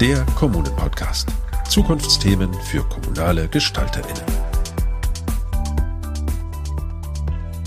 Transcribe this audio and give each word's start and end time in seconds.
der 0.00 0.26
Kommunen-Podcast. 0.34 1.28
Zukunftsthemen 1.70 2.52
für 2.52 2.82
kommunale 2.82 3.48
GestalterInnen. 3.48 4.24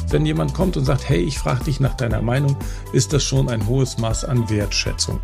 Wenn 0.10 0.28
jemand 0.28 0.54
kommt 0.54 0.78
und 0.78 0.86
sagt, 0.86 1.10
hey, 1.10 1.22
ich 1.22 1.40
frage 1.40 1.64
dich 1.64 1.80
nach 1.80 1.96
deiner 1.96 2.22
Meinung, 2.22 2.56
ist 2.94 3.14
das 3.14 3.24
schon 3.24 3.50
ein 3.50 3.66
hohes 3.66 3.98
Maß 3.98 4.26
an 4.26 4.48
Wertschätzung. 4.48 5.20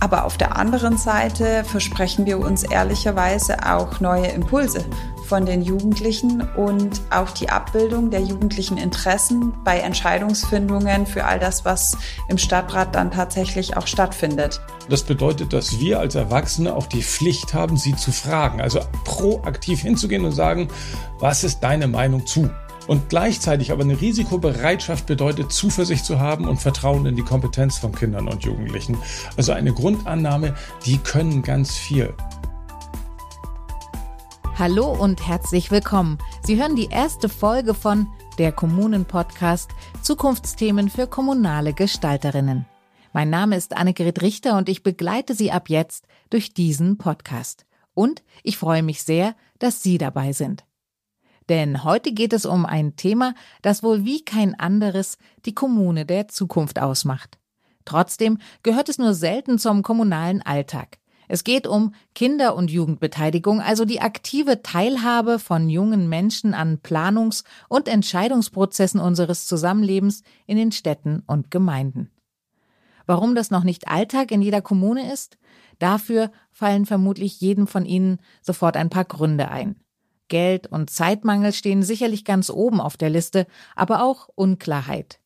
Aber 0.00 0.24
auf 0.24 0.36
der 0.36 0.56
anderen 0.56 0.98
Seite 0.98 1.64
versprechen 1.64 2.26
wir 2.26 2.38
uns 2.38 2.62
ehrlicherweise 2.62 3.66
auch 3.66 4.00
neue 4.00 4.26
Impulse 4.26 4.84
von 5.30 5.46
den 5.46 5.62
Jugendlichen 5.62 6.42
und 6.56 7.02
auch 7.10 7.30
die 7.30 7.50
Abbildung 7.50 8.10
der 8.10 8.20
jugendlichen 8.20 8.76
Interessen 8.76 9.54
bei 9.62 9.78
Entscheidungsfindungen 9.78 11.06
für 11.06 11.24
all 11.24 11.38
das, 11.38 11.64
was 11.64 11.96
im 12.28 12.36
Stadtrat 12.36 12.96
dann 12.96 13.12
tatsächlich 13.12 13.76
auch 13.76 13.86
stattfindet. 13.86 14.60
Das 14.88 15.04
bedeutet, 15.04 15.52
dass 15.52 15.78
wir 15.78 16.00
als 16.00 16.16
Erwachsene 16.16 16.74
auch 16.74 16.88
die 16.88 17.04
Pflicht 17.04 17.54
haben, 17.54 17.76
sie 17.76 17.94
zu 17.94 18.10
fragen, 18.10 18.60
also 18.60 18.80
proaktiv 19.04 19.82
hinzugehen 19.82 20.24
und 20.24 20.32
sagen, 20.32 20.66
was 21.20 21.44
ist 21.44 21.60
deine 21.60 21.86
Meinung 21.86 22.26
zu? 22.26 22.50
Und 22.88 23.08
gleichzeitig 23.08 23.70
aber 23.70 23.84
eine 23.84 24.00
Risikobereitschaft 24.00 25.06
bedeutet, 25.06 25.52
Zuversicht 25.52 26.04
zu 26.04 26.18
haben 26.18 26.48
und 26.48 26.56
Vertrauen 26.56 27.06
in 27.06 27.14
die 27.14 27.22
Kompetenz 27.22 27.78
von 27.78 27.94
Kindern 27.94 28.26
und 28.26 28.42
Jugendlichen. 28.42 28.98
Also 29.36 29.52
eine 29.52 29.72
Grundannahme, 29.72 30.56
die 30.86 30.98
können 30.98 31.42
ganz 31.42 31.76
viel. 31.76 32.14
Hallo 34.60 34.92
und 34.92 35.26
herzlich 35.26 35.70
willkommen. 35.70 36.18
Sie 36.42 36.60
hören 36.60 36.76
die 36.76 36.90
erste 36.90 37.30
Folge 37.30 37.72
von 37.72 38.06
der 38.36 38.52
Kommunen-Podcast 38.52 39.70
Zukunftsthemen 40.02 40.90
für 40.90 41.06
kommunale 41.06 41.72
Gestalterinnen. 41.72 42.66
Mein 43.14 43.30
Name 43.30 43.56
ist 43.56 43.74
Annegret 43.74 44.20
Richter 44.20 44.58
und 44.58 44.68
ich 44.68 44.82
begleite 44.82 45.34
Sie 45.34 45.50
ab 45.50 45.70
jetzt 45.70 46.06
durch 46.28 46.52
diesen 46.52 46.98
Podcast. 46.98 47.64
Und 47.94 48.22
ich 48.42 48.58
freue 48.58 48.82
mich 48.82 49.02
sehr, 49.02 49.34
dass 49.58 49.82
Sie 49.82 49.96
dabei 49.96 50.34
sind. 50.34 50.66
Denn 51.48 51.82
heute 51.82 52.12
geht 52.12 52.34
es 52.34 52.44
um 52.44 52.66
ein 52.66 52.96
Thema, 52.96 53.32
das 53.62 53.82
wohl 53.82 54.04
wie 54.04 54.26
kein 54.26 54.60
anderes 54.60 55.16
die 55.46 55.54
Kommune 55.54 56.04
der 56.04 56.28
Zukunft 56.28 56.78
ausmacht. 56.78 57.38
Trotzdem 57.86 58.36
gehört 58.62 58.90
es 58.90 58.98
nur 58.98 59.14
selten 59.14 59.58
zum 59.58 59.82
kommunalen 59.82 60.42
Alltag. 60.42 60.98
Es 61.32 61.44
geht 61.44 61.68
um 61.68 61.94
Kinder- 62.12 62.56
und 62.56 62.72
Jugendbeteiligung, 62.72 63.60
also 63.60 63.84
die 63.84 64.00
aktive 64.00 64.62
Teilhabe 64.62 65.38
von 65.38 65.70
jungen 65.70 66.08
Menschen 66.08 66.54
an 66.54 66.80
Planungs- 66.82 67.44
und 67.68 67.86
Entscheidungsprozessen 67.86 68.98
unseres 68.98 69.46
Zusammenlebens 69.46 70.24
in 70.48 70.56
den 70.56 70.72
Städten 70.72 71.22
und 71.28 71.52
Gemeinden. 71.52 72.10
Warum 73.06 73.36
das 73.36 73.52
noch 73.52 73.62
nicht 73.62 73.86
Alltag 73.86 74.32
in 74.32 74.42
jeder 74.42 74.60
Kommune 74.60 75.12
ist? 75.12 75.38
Dafür 75.78 76.32
fallen 76.50 76.84
vermutlich 76.84 77.40
jedem 77.40 77.68
von 77.68 77.86
Ihnen 77.86 78.18
sofort 78.42 78.76
ein 78.76 78.90
paar 78.90 79.04
Gründe 79.04 79.52
ein. 79.52 79.76
Geld 80.26 80.66
und 80.66 80.90
Zeitmangel 80.90 81.52
stehen 81.52 81.84
sicherlich 81.84 82.24
ganz 82.24 82.50
oben 82.50 82.80
auf 82.80 82.96
der 82.96 83.10
Liste, 83.10 83.46
aber 83.76 84.02
auch 84.02 84.28
Unklarheit. 84.34 85.20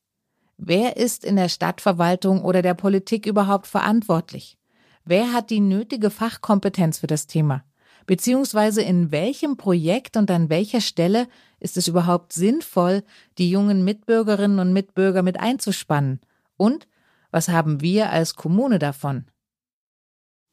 Wer 0.58 0.98
ist 0.98 1.24
in 1.24 1.36
der 1.36 1.48
Stadtverwaltung 1.48 2.44
oder 2.44 2.60
der 2.60 2.74
Politik 2.74 3.24
überhaupt 3.24 3.66
verantwortlich? 3.66 4.58
Wer 5.04 5.32
hat 5.32 5.50
die 5.50 5.60
nötige 5.60 6.08
Fachkompetenz 6.08 6.98
für 6.98 7.06
das 7.06 7.26
Thema? 7.26 7.62
Beziehungsweise 8.06 8.80
in 8.80 9.12
welchem 9.12 9.56
Projekt 9.56 10.16
und 10.16 10.30
an 10.30 10.48
welcher 10.48 10.80
Stelle 10.80 11.28
ist 11.60 11.76
es 11.76 11.88
überhaupt 11.88 12.32
sinnvoll, 12.32 13.02
die 13.36 13.50
jungen 13.50 13.84
Mitbürgerinnen 13.84 14.58
und 14.58 14.72
Mitbürger 14.72 15.22
mit 15.22 15.38
einzuspannen? 15.38 16.20
Und 16.56 16.88
was 17.30 17.48
haben 17.48 17.80
wir 17.82 18.10
als 18.10 18.34
Kommune 18.34 18.78
davon? 18.78 19.26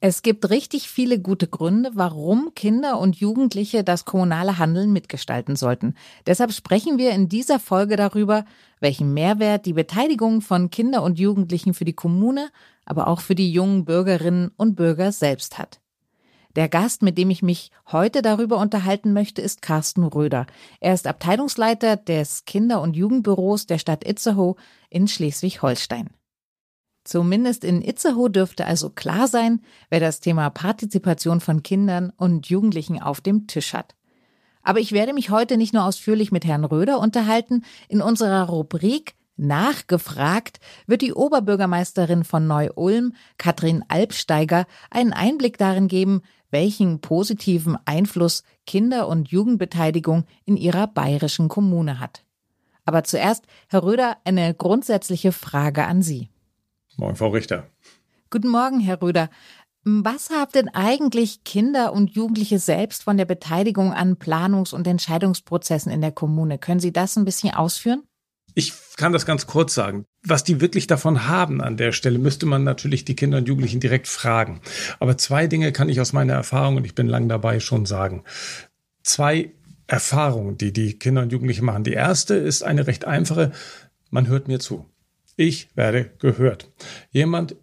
Es 0.03 0.23
gibt 0.23 0.49
richtig 0.49 0.89
viele 0.89 1.19
gute 1.19 1.47
Gründe, 1.47 1.91
warum 1.93 2.53
Kinder 2.55 2.99
und 2.99 3.17
Jugendliche 3.17 3.83
das 3.83 4.03
kommunale 4.03 4.57
Handeln 4.57 4.91
mitgestalten 4.91 5.55
sollten. 5.55 5.93
Deshalb 6.25 6.53
sprechen 6.53 6.97
wir 6.97 7.11
in 7.11 7.29
dieser 7.29 7.59
Folge 7.59 7.97
darüber, 7.97 8.45
welchen 8.79 9.13
Mehrwert 9.13 9.67
die 9.67 9.73
Beteiligung 9.73 10.41
von 10.41 10.71
Kinder 10.71 11.03
und 11.03 11.19
Jugendlichen 11.19 11.75
für 11.75 11.85
die 11.85 11.93
Kommune, 11.93 12.49
aber 12.83 13.07
auch 13.07 13.21
für 13.21 13.35
die 13.35 13.51
jungen 13.51 13.85
Bürgerinnen 13.85 14.49
und 14.57 14.73
Bürger 14.73 15.11
selbst 15.11 15.59
hat. 15.59 15.79
Der 16.55 16.67
Gast, 16.67 17.03
mit 17.03 17.19
dem 17.19 17.29
ich 17.29 17.43
mich 17.43 17.69
heute 17.91 18.23
darüber 18.23 18.57
unterhalten 18.57 19.13
möchte, 19.13 19.43
ist 19.43 19.61
Carsten 19.61 20.03
Röder. 20.03 20.47
Er 20.79 20.95
ist 20.95 21.05
Abteilungsleiter 21.05 21.95
des 21.95 22.45
Kinder- 22.45 22.81
und 22.81 22.95
Jugendbüros 22.95 23.67
der 23.67 23.77
Stadt 23.77 24.03
Itzehoe 24.03 24.55
in 24.89 25.07
Schleswig-Holstein. 25.07 26.09
Zumindest 27.03 27.63
in 27.63 27.81
Itzehoe 27.81 28.29
dürfte 28.29 28.65
also 28.65 28.89
klar 28.89 29.27
sein, 29.27 29.61
wer 29.89 29.99
das 29.99 30.19
Thema 30.19 30.49
Partizipation 30.49 31.39
von 31.39 31.63
Kindern 31.63 32.13
und 32.15 32.47
Jugendlichen 32.47 33.01
auf 33.01 33.21
dem 33.21 33.47
Tisch 33.47 33.73
hat. 33.73 33.95
Aber 34.63 34.79
ich 34.79 34.91
werde 34.91 35.13
mich 35.13 35.31
heute 35.31 35.57
nicht 35.57 35.73
nur 35.73 35.85
ausführlich 35.85 36.31
mit 36.31 36.45
Herrn 36.45 36.65
Röder 36.65 36.99
unterhalten. 36.99 37.63
In 37.89 38.01
unserer 38.01 38.47
Rubrik 38.47 39.15
Nachgefragt 39.37 40.59
wird 40.85 41.01
die 41.01 41.13
Oberbürgermeisterin 41.13 42.23
von 42.23 42.45
Neu-Ulm, 42.45 43.13
Katrin 43.39 43.83
Albsteiger, 43.87 44.67
einen 44.91 45.13
Einblick 45.13 45.57
darin 45.57 45.87
geben, 45.87 46.21
welchen 46.51 47.01
positiven 47.01 47.77
Einfluss 47.85 48.43
Kinder- 48.67 49.07
und 49.07 49.29
Jugendbeteiligung 49.29 50.25
in 50.45 50.57
ihrer 50.57 50.85
bayerischen 50.85 51.47
Kommune 51.47 51.99
hat. 51.99 52.23
Aber 52.85 53.03
zuerst, 53.03 53.45
Herr 53.67 53.83
Röder, 53.83 54.17
eine 54.25 54.53
grundsätzliche 54.53 55.31
Frage 55.31 55.85
an 55.85 56.03
Sie. 56.03 56.29
Moin, 57.01 57.15
Frau 57.15 57.29
Richter. 57.29 57.67
Guten 58.29 58.49
Morgen, 58.49 58.79
Herr 58.79 59.01
Röder. 59.01 59.31
Was 59.83 60.29
haben 60.29 60.51
denn 60.51 60.69
eigentlich 60.69 61.43
Kinder 61.43 61.93
und 61.93 62.11
Jugendliche 62.11 62.59
selbst 62.59 63.01
von 63.01 63.17
der 63.17 63.25
Beteiligung 63.25 63.91
an 63.91 64.17
Planungs- 64.17 64.71
und 64.71 64.85
Entscheidungsprozessen 64.85 65.91
in 65.91 66.01
der 66.01 66.11
Kommune? 66.11 66.59
Können 66.59 66.79
Sie 66.79 66.93
das 66.93 67.15
ein 67.15 67.25
bisschen 67.25 67.55
ausführen? 67.55 68.03
Ich 68.53 68.71
kann 68.97 69.13
das 69.13 69.25
ganz 69.25 69.47
kurz 69.47 69.73
sagen. 69.73 70.05
Was 70.23 70.43
die 70.43 70.61
wirklich 70.61 70.85
davon 70.85 71.27
haben 71.27 71.59
an 71.59 71.75
der 71.75 71.91
Stelle, 71.91 72.19
müsste 72.19 72.45
man 72.45 72.63
natürlich 72.63 73.03
die 73.03 73.15
Kinder 73.15 73.39
und 73.39 73.47
Jugendlichen 73.47 73.79
direkt 73.79 74.07
fragen. 74.07 74.61
Aber 74.99 75.17
zwei 75.17 75.47
Dinge 75.47 75.71
kann 75.71 75.89
ich 75.89 75.99
aus 75.99 76.13
meiner 76.13 76.33
Erfahrung, 76.33 76.77
und 76.77 76.85
ich 76.85 76.93
bin 76.93 77.07
lang 77.07 77.27
dabei, 77.27 77.59
schon 77.59 77.87
sagen. 77.87 78.25
Zwei 79.01 79.53
Erfahrungen, 79.87 80.59
die 80.59 80.71
die 80.71 80.99
Kinder 80.99 81.23
und 81.23 81.31
Jugendlichen 81.31 81.65
machen. 81.65 81.83
Die 81.83 81.93
erste 81.93 82.35
ist 82.35 82.61
eine 82.61 82.85
recht 82.85 83.05
einfache. 83.05 83.53
Man 84.11 84.27
hört 84.27 84.47
mir 84.47 84.59
zu. 84.59 84.90
Ich 85.37 85.69
werde 85.75 86.11
gehört. 86.19 86.69
Jemand 87.11 87.55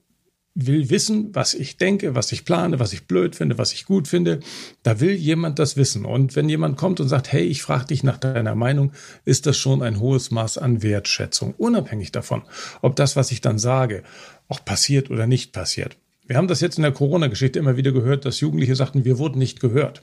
will 0.60 0.90
wissen, 0.90 1.34
was 1.34 1.54
ich 1.54 1.76
denke, 1.76 2.16
was 2.16 2.32
ich 2.32 2.44
plane, 2.44 2.80
was 2.80 2.92
ich 2.92 3.06
blöd 3.06 3.36
finde, 3.36 3.58
was 3.58 3.72
ich 3.72 3.84
gut 3.84 4.08
finde. 4.08 4.40
Da 4.82 4.98
will 4.98 5.12
jemand 5.12 5.60
das 5.60 5.76
wissen. 5.76 6.04
Und 6.04 6.34
wenn 6.34 6.48
jemand 6.48 6.76
kommt 6.76 6.98
und 6.98 7.08
sagt, 7.08 7.30
hey, 7.30 7.44
ich 7.44 7.62
frage 7.62 7.86
dich 7.86 8.02
nach 8.02 8.18
deiner 8.18 8.56
Meinung, 8.56 8.92
ist 9.24 9.46
das 9.46 9.56
schon 9.56 9.82
ein 9.82 10.00
hohes 10.00 10.32
Maß 10.32 10.58
an 10.58 10.82
Wertschätzung, 10.82 11.54
unabhängig 11.56 12.10
davon, 12.10 12.42
ob 12.82 12.96
das, 12.96 13.14
was 13.14 13.30
ich 13.30 13.40
dann 13.40 13.58
sage, 13.58 14.02
auch 14.48 14.64
passiert 14.64 15.10
oder 15.10 15.28
nicht 15.28 15.52
passiert. 15.52 15.96
Wir 16.26 16.36
haben 16.36 16.48
das 16.48 16.60
jetzt 16.60 16.76
in 16.76 16.82
der 16.82 16.92
Corona-Geschichte 16.92 17.58
immer 17.58 17.76
wieder 17.76 17.92
gehört, 17.92 18.24
dass 18.24 18.40
Jugendliche 18.40 18.74
sagten, 18.74 19.04
wir 19.04 19.18
wurden 19.18 19.38
nicht 19.38 19.60
gehört. 19.60 20.02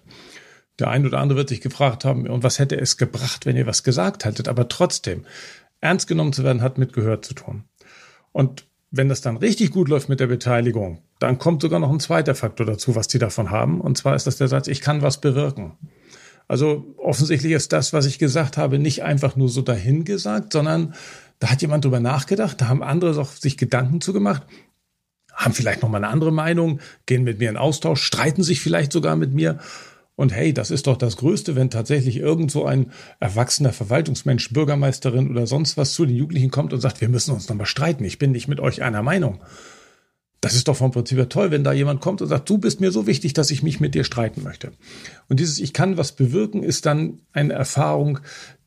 Der 0.79 0.89
ein 0.89 1.05
oder 1.05 1.19
andere 1.19 1.37
wird 1.37 1.49
sich 1.49 1.61
gefragt 1.61 2.05
haben, 2.05 2.27
und 2.27 2.43
was 2.43 2.59
hätte 2.59 2.79
es 2.79 2.97
gebracht, 2.97 3.45
wenn 3.45 3.55
ihr 3.55 3.67
was 3.67 3.83
gesagt 3.83 4.25
hättet? 4.25 4.47
Aber 4.47 4.67
trotzdem, 4.67 5.25
ernst 5.81 6.07
genommen 6.07 6.33
zu 6.33 6.43
werden, 6.43 6.61
hat 6.61 6.77
mit 6.77 6.93
Gehört 6.93 7.25
zu 7.25 7.33
tun. 7.33 7.63
Und 8.31 8.65
wenn 8.91 9.09
das 9.09 9.21
dann 9.21 9.37
richtig 9.37 9.71
gut 9.71 9.89
läuft 9.89 10.09
mit 10.09 10.19
der 10.19 10.27
Beteiligung, 10.27 11.01
dann 11.19 11.37
kommt 11.37 11.61
sogar 11.61 11.79
noch 11.79 11.91
ein 11.91 11.99
zweiter 11.99 12.35
Faktor 12.35 12.65
dazu, 12.65 12.95
was 12.95 13.07
die 13.07 13.19
davon 13.19 13.51
haben. 13.51 13.81
Und 13.81 13.97
zwar 13.97 14.15
ist 14.15 14.27
das 14.27 14.37
der 14.37 14.47
Satz, 14.47 14.67
ich 14.67 14.81
kann 14.81 15.01
was 15.01 15.21
bewirken. 15.21 15.73
Also 16.47 16.93
offensichtlich 16.97 17.53
ist 17.53 17.73
das, 17.73 17.91
was 17.93 18.05
ich 18.05 18.19
gesagt 18.19 18.57
habe, 18.57 18.77
nicht 18.77 19.03
einfach 19.03 19.35
nur 19.35 19.49
so 19.49 19.61
dahingesagt, 19.61 20.53
sondern 20.53 20.93
da 21.39 21.49
hat 21.49 21.61
jemand 21.61 21.83
drüber 21.83 21.99
nachgedacht, 21.99 22.61
da 22.61 22.67
haben 22.67 22.83
andere 22.83 23.19
auch 23.19 23.31
sich 23.31 23.57
Gedanken 23.57 23.99
zugemacht, 23.99 24.43
haben 25.33 25.53
vielleicht 25.53 25.81
noch 25.81 25.89
mal 25.89 25.97
eine 25.97 26.07
andere 26.07 26.31
Meinung, 26.31 26.79
gehen 27.05 27.23
mit 27.23 27.39
mir 27.39 27.49
in 27.49 27.57
Austausch, 27.57 28.03
streiten 28.03 28.43
sich 28.43 28.61
vielleicht 28.61 28.93
sogar 28.93 29.15
mit 29.15 29.33
mir 29.33 29.59
und 30.15 30.33
hey, 30.33 30.53
das 30.53 30.71
ist 30.71 30.87
doch 30.87 30.97
das 30.97 31.17
Größte, 31.17 31.55
wenn 31.55 31.69
tatsächlich 31.69 32.17
irgend 32.17 32.49
so 32.49 32.65
ein 32.65 32.91
erwachsener 33.19 33.73
Verwaltungsmensch, 33.73 34.53
Bürgermeisterin 34.53 35.29
oder 35.29 35.45
sonst 35.45 35.77
was 35.77 35.93
zu 35.93 36.05
den 36.05 36.15
Jugendlichen 36.15 36.51
kommt 36.51 36.71
und 36.71 36.79
sagt, 36.79 37.01
wir 37.01 37.09
müssen 37.09 37.33
uns 37.33 37.49
nochmal 37.49 37.65
streiten, 37.65 38.05
ich 38.05 38.17
bin 38.17 38.31
nicht 38.31 38.47
mit 38.47 38.59
euch 38.59 38.81
einer 38.81 39.03
Meinung. 39.03 39.41
Das 40.41 40.53
ist 40.53 40.67
doch 40.67 40.77
vom 40.77 40.91
Prinzip 40.91 41.17
her 41.17 41.27
toll, 41.27 41.49
wenn 41.49 41.63
da 41.63 41.73
jemand 41.73 42.01
kommt 42.01 42.21
und 42.21 42.27
sagt, 42.27 42.47
du 42.49 42.59
bist 42.59 42.79
mir 42.79 42.91
so 42.91 43.07
wichtig, 43.07 43.33
dass 43.33 43.49
ich 43.49 43.63
mich 43.63 43.79
mit 43.79 43.95
dir 43.95 44.03
streiten 44.03 44.43
möchte. 44.43 44.73
Und 45.27 45.39
dieses 45.39 45.57
Ich 45.57 45.73
kann 45.73 45.97
was 45.97 46.11
bewirken 46.11 46.61
ist 46.61 46.85
dann 46.85 47.21
eine 47.33 47.53
Erfahrung, 47.53 48.19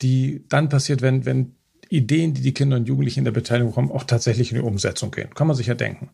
die 0.02 0.44
dann 0.48 0.68
passiert, 0.68 1.02
wenn, 1.02 1.24
wenn 1.24 1.54
Ideen, 1.90 2.34
die 2.34 2.42
die 2.42 2.52
Kinder 2.52 2.76
und 2.76 2.86
Jugendlichen 2.86 3.20
in 3.20 3.24
der 3.24 3.32
Beteiligung 3.32 3.72
kommen, 3.72 3.90
auch 3.90 4.04
tatsächlich 4.04 4.52
in 4.52 4.58
die 4.58 4.64
Umsetzung 4.64 5.10
gehen. 5.10 5.34
Kann 5.34 5.46
man 5.46 5.56
sich 5.56 5.66
ja 5.66 5.74
denken. 5.74 6.10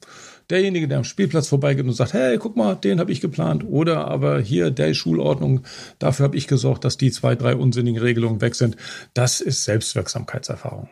Derjenige, 0.51 0.89
der 0.89 0.99
am 0.99 1.05
Spielplatz 1.05 1.49
vorbeigeht 1.49 1.85
und 1.85 1.93
sagt, 1.93 2.13
hey, 2.13 2.39
guck 2.39 2.57
mal, 2.57 2.75
den 2.75 3.01
habe 3.01 3.13
ich 3.13 3.21
geplant. 3.21 3.65
Oder 3.67 4.09
aber 4.09 4.41
hier, 4.41 4.71
der 4.71 4.95
Schulordnung, 4.95 5.63
dafür 5.99 6.25
habe 6.25 6.37
ich 6.37 6.47
gesorgt, 6.47 6.85
dass 6.85 6.97
die 6.97 7.11
zwei, 7.11 7.35
drei 7.35 7.57
unsinnigen 7.57 8.01
Regelungen 8.01 8.41
weg 8.41 8.55
sind. 8.55 8.77
Das 9.15 9.41
ist 9.41 9.65
Selbstwirksamkeitserfahrung. 9.65 10.89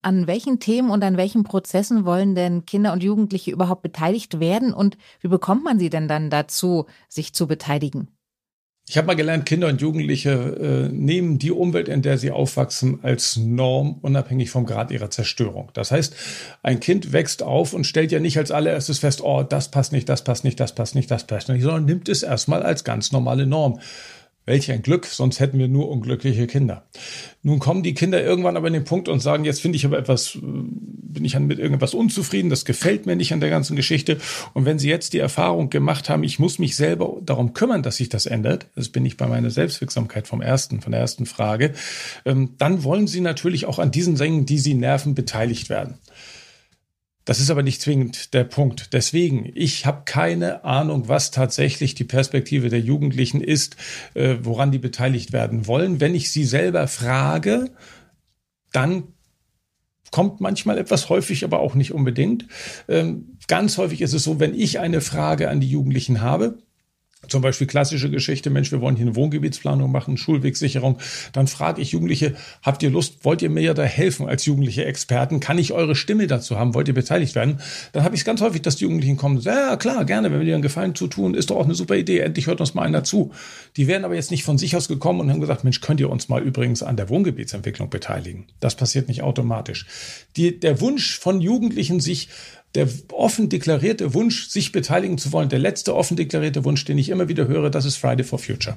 An 0.00 0.26
welchen 0.26 0.60
Themen 0.60 0.90
und 0.90 1.02
an 1.02 1.16
welchen 1.16 1.42
Prozessen 1.42 2.04
wollen 2.04 2.34
denn 2.34 2.64
Kinder 2.64 2.92
und 2.92 3.02
Jugendliche 3.02 3.50
überhaupt 3.50 3.82
beteiligt 3.82 4.38
werden 4.38 4.72
und 4.72 4.96
wie 5.20 5.28
bekommt 5.28 5.64
man 5.64 5.78
sie 5.78 5.90
denn 5.90 6.06
dann 6.06 6.30
dazu, 6.30 6.86
sich 7.08 7.34
zu 7.34 7.48
beteiligen? 7.48 8.08
Ich 8.90 8.96
habe 8.96 9.06
mal 9.06 9.16
gelernt, 9.16 9.44
Kinder 9.44 9.68
und 9.68 9.82
Jugendliche 9.82 10.30
äh, 10.30 10.88
nehmen 10.88 11.38
die 11.38 11.50
Umwelt, 11.50 11.88
in 11.88 12.00
der 12.00 12.16
sie 12.16 12.30
aufwachsen, 12.30 13.00
als 13.02 13.36
Norm, 13.36 13.98
unabhängig 14.00 14.48
vom 14.48 14.64
Grad 14.64 14.90
ihrer 14.90 15.10
Zerstörung. 15.10 15.70
Das 15.74 15.90
heißt, 15.90 16.16
ein 16.62 16.80
Kind 16.80 17.12
wächst 17.12 17.42
auf 17.42 17.74
und 17.74 17.84
stellt 17.84 18.12
ja 18.12 18.18
nicht 18.18 18.38
als 18.38 18.50
allererstes 18.50 19.00
fest, 19.00 19.20
oh, 19.22 19.42
das 19.42 19.70
passt 19.70 19.92
nicht, 19.92 20.08
das 20.08 20.24
passt 20.24 20.42
nicht, 20.42 20.58
das 20.58 20.74
passt 20.74 20.94
nicht, 20.94 21.10
das 21.10 21.26
passt 21.26 21.50
nicht, 21.50 21.62
sondern 21.62 21.84
nimmt 21.84 22.08
es 22.08 22.22
erstmal 22.22 22.62
als 22.62 22.82
ganz 22.82 23.12
normale 23.12 23.46
Norm. 23.46 23.78
Welch 24.48 24.72
ein 24.72 24.80
Glück, 24.80 25.04
sonst 25.04 25.40
hätten 25.40 25.58
wir 25.58 25.68
nur 25.68 25.90
unglückliche 25.90 26.46
Kinder. 26.46 26.86
Nun 27.42 27.58
kommen 27.58 27.82
die 27.82 27.92
Kinder 27.92 28.22
irgendwann 28.22 28.56
aber 28.56 28.66
in 28.68 28.72
den 28.72 28.84
Punkt 28.84 29.08
und 29.08 29.20
sagen, 29.20 29.44
jetzt 29.44 29.60
finde 29.60 29.76
ich 29.76 29.84
aber 29.84 29.98
etwas, 29.98 30.36
äh, 30.36 30.40
bin 30.40 31.24
ich 31.24 31.38
mit 31.38 31.58
irgendwas 31.58 31.92
unzufrieden, 31.92 32.48
das 32.48 32.64
gefällt 32.64 33.04
mir 33.04 33.14
nicht 33.14 33.32
an 33.32 33.40
der 33.40 33.50
ganzen 33.50 33.76
Geschichte. 33.76 34.16
Und 34.54 34.64
wenn 34.64 34.78
sie 34.78 34.88
jetzt 34.88 35.12
die 35.12 35.18
Erfahrung 35.18 35.68
gemacht 35.68 36.08
haben, 36.08 36.24
ich 36.24 36.38
muss 36.38 36.58
mich 36.58 36.76
selber 36.76 37.18
darum 37.22 37.52
kümmern, 37.52 37.82
dass 37.82 37.96
sich 37.96 38.08
das 38.08 38.24
ändert, 38.24 38.66
das 38.74 38.88
bin 38.88 39.04
ich 39.04 39.18
bei 39.18 39.26
meiner 39.26 39.50
Selbstwirksamkeit 39.50 40.26
vom 40.26 40.40
ersten, 40.40 40.80
von 40.80 40.92
der 40.92 41.00
ersten 41.02 41.26
Frage, 41.26 41.74
ähm, 42.24 42.54
dann 42.56 42.84
wollen 42.84 43.06
sie 43.06 43.20
natürlich 43.20 43.66
auch 43.66 43.78
an 43.78 43.90
diesen 43.90 44.16
Dingen, 44.16 44.46
die 44.46 44.58
sie 44.58 44.74
nerven, 44.74 45.14
beteiligt 45.14 45.68
werden. 45.68 45.98
Das 47.28 47.40
ist 47.40 47.50
aber 47.50 47.62
nicht 47.62 47.82
zwingend 47.82 48.32
der 48.32 48.44
Punkt. 48.44 48.94
Deswegen, 48.94 49.52
ich 49.54 49.84
habe 49.84 50.04
keine 50.06 50.64
Ahnung, 50.64 51.08
was 51.08 51.30
tatsächlich 51.30 51.94
die 51.94 52.04
Perspektive 52.04 52.70
der 52.70 52.80
Jugendlichen 52.80 53.42
ist, 53.42 53.76
äh, 54.14 54.36
woran 54.40 54.72
die 54.72 54.78
beteiligt 54.78 55.34
werden 55.34 55.66
wollen. 55.66 56.00
Wenn 56.00 56.14
ich 56.14 56.32
sie 56.32 56.46
selber 56.46 56.88
frage, 56.88 57.70
dann 58.72 59.08
kommt 60.10 60.40
manchmal 60.40 60.78
etwas 60.78 61.10
häufig, 61.10 61.44
aber 61.44 61.60
auch 61.60 61.74
nicht 61.74 61.92
unbedingt. 61.92 62.46
Ähm, 62.88 63.36
ganz 63.46 63.76
häufig 63.76 64.00
ist 64.00 64.14
es 64.14 64.24
so, 64.24 64.40
wenn 64.40 64.54
ich 64.54 64.78
eine 64.78 65.02
Frage 65.02 65.50
an 65.50 65.60
die 65.60 65.68
Jugendlichen 65.68 66.22
habe, 66.22 66.62
zum 67.26 67.42
Beispiel 67.42 67.66
klassische 67.66 68.10
Geschichte, 68.10 68.48
Mensch, 68.48 68.70
wir 68.70 68.80
wollen 68.80 68.94
hier 68.94 69.06
eine 69.06 69.16
Wohngebietsplanung 69.16 69.90
machen, 69.90 70.16
Schulwegsicherung. 70.16 70.98
Dann 71.32 71.48
frage 71.48 71.82
ich 71.82 71.90
Jugendliche, 71.90 72.36
habt 72.62 72.82
ihr 72.82 72.90
Lust, 72.90 73.24
wollt 73.24 73.42
ihr 73.42 73.50
mir 73.50 73.60
ja 73.60 73.74
da 73.74 73.82
helfen 73.82 74.28
als 74.28 74.44
jugendliche 74.44 74.84
Experten? 74.84 75.40
Kann 75.40 75.58
ich 75.58 75.72
eure 75.72 75.96
Stimme 75.96 76.28
dazu 76.28 76.58
haben? 76.58 76.74
Wollt 76.74 76.86
ihr 76.86 76.94
beteiligt 76.94 77.34
werden? 77.34 77.60
Dann 77.92 78.04
habe 78.04 78.14
ich 78.14 78.20
es 78.20 78.24
ganz 78.24 78.40
häufig, 78.40 78.62
dass 78.62 78.76
die 78.76 78.84
Jugendlichen 78.84 79.16
kommen, 79.16 79.40
ja 79.40 79.76
klar, 79.76 80.04
gerne, 80.04 80.30
wenn 80.30 80.38
wir 80.38 80.46
dir 80.46 80.54
einen 80.54 80.62
Gefallen 80.62 80.94
zutun, 80.94 81.34
ist 81.34 81.50
doch 81.50 81.56
auch 81.56 81.64
eine 81.64 81.74
super 81.74 81.96
Idee, 81.96 82.20
endlich 82.20 82.46
hört 82.46 82.60
uns 82.60 82.74
mal 82.74 82.82
einer 82.82 83.02
zu. 83.02 83.32
Die 83.76 83.88
wären 83.88 84.04
aber 84.04 84.14
jetzt 84.14 84.30
nicht 84.30 84.44
von 84.44 84.56
sich 84.56 84.76
aus 84.76 84.86
gekommen 84.86 85.20
und 85.20 85.30
haben 85.30 85.40
gesagt, 85.40 85.64
Mensch, 85.64 85.80
könnt 85.80 85.98
ihr 85.98 86.10
uns 86.10 86.28
mal 86.28 86.42
übrigens 86.42 86.84
an 86.84 86.96
der 86.96 87.08
Wohngebietsentwicklung 87.08 87.90
beteiligen? 87.90 88.46
Das 88.60 88.76
passiert 88.76 89.08
nicht 89.08 89.22
automatisch. 89.22 89.86
Die, 90.36 90.60
der 90.60 90.80
Wunsch 90.80 91.18
von 91.18 91.40
Jugendlichen, 91.40 91.98
sich 91.98 92.28
der 92.74 92.88
offen 93.12 93.48
deklarierte 93.48 94.14
Wunsch, 94.14 94.48
sich 94.48 94.72
beteiligen 94.72 95.18
zu 95.18 95.32
wollen, 95.32 95.48
der 95.48 95.58
letzte 95.58 95.94
offen 95.94 96.16
deklarierte 96.16 96.64
Wunsch, 96.64 96.84
den 96.84 96.98
ich 96.98 97.08
immer 97.08 97.28
wieder 97.28 97.48
höre, 97.48 97.70
das 97.70 97.84
ist 97.84 97.96
Friday 97.96 98.24
for 98.24 98.38
Future. 98.38 98.76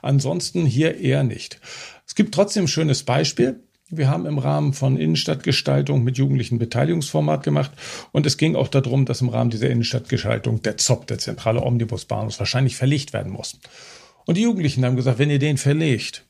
Ansonsten 0.00 0.64
hier 0.64 0.98
eher 0.98 1.24
nicht. 1.24 1.60
Es 2.06 2.14
gibt 2.14 2.34
trotzdem 2.34 2.64
ein 2.64 2.68
schönes 2.68 3.02
Beispiel. 3.02 3.60
Wir 3.90 4.08
haben 4.08 4.24
im 4.24 4.38
Rahmen 4.38 4.72
von 4.72 4.96
Innenstadtgestaltung 4.96 6.02
mit 6.02 6.16
Jugendlichen 6.16 6.58
Beteiligungsformat 6.58 7.42
gemacht 7.42 7.72
und 8.12 8.24
es 8.24 8.38
ging 8.38 8.56
auch 8.56 8.68
darum, 8.68 9.04
dass 9.04 9.20
im 9.20 9.28
Rahmen 9.28 9.50
dieser 9.50 9.68
Innenstadtgestaltung 9.68 10.62
der 10.62 10.78
ZOP, 10.78 11.06
der 11.06 11.18
zentrale 11.18 11.62
Omnibusbahnhof, 11.62 12.38
wahrscheinlich 12.38 12.76
verlegt 12.76 13.12
werden 13.12 13.32
muss. 13.32 13.58
Und 14.24 14.36
die 14.36 14.42
Jugendlichen 14.42 14.84
haben 14.84 14.96
gesagt, 14.96 15.18
wenn 15.18 15.30
ihr 15.30 15.38
den 15.38 15.58
verlegt, 15.58 16.24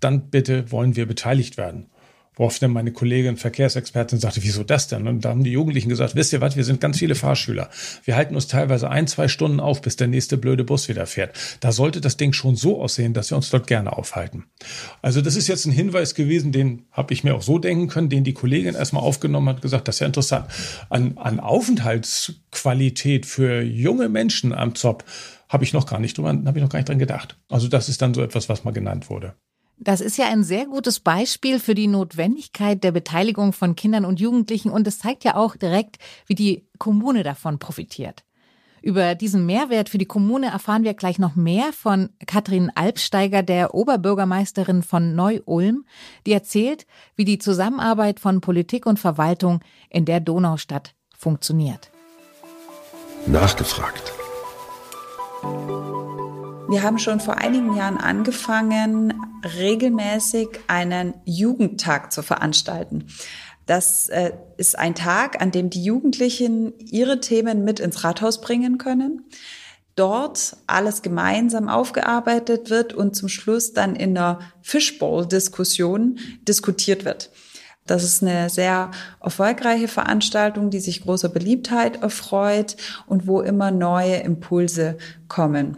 dann 0.00 0.28
bitte 0.28 0.70
wollen 0.70 0.96
wir 0.96 1.06
beteiligt 1.06 1.56
werden. 1.56 1.86
Worauf 2.36 2.58
dann 2.58 2.70
meine 2.70 2.92
Kollegin 2.92 3.38
Verkehrsexpertin 3.38 4.18
sagte, 4.18 4.42
wieso 4.42 4.62
das 4.62 4.88
denn? 4.88 5.08
Und 5.08 5.24
da 5.24 5.30
haben 5.30 5.42
die 5.42 5.52
Jugendlichen 5.52 5.88
gesagt, 5.88 6.14
wisst 6.14 6.34
ihr 6.34 6.42
was, 6.42 6.54
wir 6.54 6.64
sind 6.64 6.82
ganz 6.82 6.98
viele 6.98 7.14
Fahrschüler. 7.14 7.70
Wir 8.04 8.14
halten 8.14 8.34
uns 8.34 8.46
teilweise 8.46 8.90
ein, 8.90 9.06
zwei 9.06 9.26
Stunden 9.26 9.58
auf, 9.58 9.80
bis 9.80 9.96
der 9.96 10.06
nächste 10.06 10.36
blöde 10.36 10.62
Bus 10.62 10.88
wieder 10.88 11.06
fährt. 11.06 11.34
Da 11.60 11.72
sollte 11.72 12.02
das 12.02 12.18
Ding 12.18 12.34
schon 12.34 12.54
so 12.54 12.82
aussehen, 12.82 13.14
dass 13.14 13.30
wir 13.30 13.38
uns 13.38 13.48
dort 13.48 13.66
gerne 13.66 13.96
aufhalten. 13.96 14.44
Also 15.00 15.22
das 15.22 15.34
ist 15.34 15.48
jetzt 15.48 15.64
ein 15.64 15.72
Hinweis 15.72 16.14
gewesen, 16.14 16.52
den 16.52 16.84
habe 16.92 17.14
ich 17.14 17.24
mir 17.24 17.34
auch 17.34 17.42
so 17.42 17.58
denken 17.58 17.88
können, 17.88 18.10
den 18.10 18.22
die 18.22 18.34
Kollegin 18.34 18.74
erstmal 18.74 19.02
aufgenommen 19.02 19.48
hat, 19.48 19.62
gesagt, 19.62 19.88
das 19.88 19.96
ist 19.96 20.00
ja 20.00 20.06
interessant. 20.06 20.46
An, 20.90 21.16
an 21.16 21.40
Aufenthaltsqualität 21.40 23.24
für 23.24 23.62
junge 23.62 24.10
Menschen 24.10 24.52
am 24.52 24.74
ZOP 24.74 25.04
habe 25.48 25.64
ich 25.64 25.72
noch 25.72 25.86
gar 25.86 26.00
nicht 26.00 26.18
drüber, 26.18 26.28
habe 26.28 26.58
ich 26.58 26.62
noch 26.62 26.70
gar 26.70 26.80
nicht 26.80 26.88
dran 26.88 26.98
gedacht. 26.98 27.38
Also 27.48 27.68
das 27.68 27.88
ist 27.88 28.02
dann 28.02 28.12
so 28.12 28.22
etwas, 28.22 28.50
was 28.50 28.64
mal 28.64 28.72
genannt 28.72 29.08
wurde. 29.08 29.34
Das 29.78 30.00
ist 30.00 30.16
ja 30.16 30.26
ein 30.26 30.42
sehr 30.42 30.66
gutes 30.66 31.00
Beispiel 31.00 31.60
für 31.60 31.74
die 31.74 31.86
Notwendigkeit 31.86 32.82
der 32.82 32.92
Beteiligung 32.92 33.52
von 33.52 33.76
Kindern 33.76 34.06
und 34.06 34.20
Jugendlichen 34.20 34.70
und 34.70 34.86
es 34.86 34.98
zeigt 34.98 35.24
ja 35.24 35.36
auch 35.36 35.54
direkt, 35.54 35.98
wie 36.26 36.34
die 36.34 36.66
Kommune 36.78 37.22
davon 37.22 37.58
profitiert. 37.58 38.24
Über 38.80 39.14
diesen 39.14 39.46
Mehrwert 39.46 39.88
für 39.88 39.98
die 39.98 40.06
Kommune 40.06 40.46
erfahren 40.46 40.84
wir 40.84 40.94
gleich 40.94 41.18
noch 41.18 41.34
mehr 41.34 41.72
von 41.72 42.10
Katrin 42.26 42.70
Albsteiger, 42.74 43.42
der 43.42 43.74
Oberbürgermeisterin 43.74 44.82
von 44.82 45.14
Neu-Ulm, 45.14 45.84
die 46.24 46.32
erzählt, 46.32 46.86
wie 47.16 47.24
die 47.24 47.38
Zusammenarbeit 47.38 48.20
von 48.20 48.40
Politik 48.40 48.86
und 48.86 48.98
Verwaltung 48.98 49.60
in 49.90 50.04
der 50.04 50.20
Donaustadt 50.20 50.94
funktioniert. 51.16 51.90
Nachgefragt. 53.26 54.12
Wir 56.68 56.82
haben 56.82 56.98
schon 56.98 57.20
vor 57.20 57.38
einigen 57.38 57.76
Jahren 57.76 57.96
angefangen, 57.96 59.14
regelmäßig 59.56 60.48
einen 60.66 61.14
Jugendtag 61.24 62.12
zu 62.12 62.22
veranstalten. 62.22 63.06
Das 63.66 64.08
äh, 64.08 64.32
ist 64.56 64.76
ein 64.76 64.96
Tag, 64.96 65.40
an 65.40 65.52
dem 65.52 65.70
die 65.70 65.84
Jugendlichen 65.84 66.74
ihre 66.78 67.20
Themen 67.20 67.62
mit 67.62 67.78
ins 67.78 68.02
Rathaus 68.02 68.40
bringen 68.40 68.78
können. 68.78 69.24
Dort 69.94 70.56
alles 70.66 71.02
gemeinsam 71.02 71.68
aufgearbeitet 71.68 72.68
wird 72.68 72.92
und 72.94 73.14
zum 73.14 73.28
Schluss 73.28 73.72
dann 73.72 73.94
in 73.94 74.18
einer 74.18 74.40
Fishbowl-Diskussion 74.62 76.18
diskutiert 76.48 77.04
wird. 77.04 77.30
Das 77.86 78.02
ist 78.02 78.22
eine 78.22 78.50
sehr 78.50 78.90
erfolgreiche 79.22 79.88
Veranstaltung, 79.88 80.70
die 80.70 80.80
sich 80.80 81.02
großer 81.02 81.28
Beliebtheit 81.28 82.02
erfreut 82.02 82.76
und 83.06 83.26
wo 83.26 83.40
immer 83.40 83.70
neue 83.70 84.16
Impulse 84.16 84.98
kommen. 85.28 85.76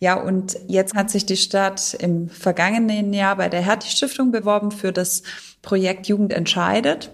Ja, 0.00 0.14
und 0.14 0.58
jetzt 0.66 0.94
hat 0.94 1.10
sich 1.10 1.26
die 1.26 1.36
Stadt 1.36 1.94
im 1.94 2.28
vergangenen 2.28 3.12
Jahr 3.12 3.36
bei 3.36 3.48
der 3.48 3.62
Hertie 3.62 3.90
Stiftung 3.90 4.32
beworben 4.32 4.70
für 4.70 4.92
das 4.92 5.22
Projekt 5.62 6.08
Jugend 6.08 6.32
entscheidet. 6.32 7.10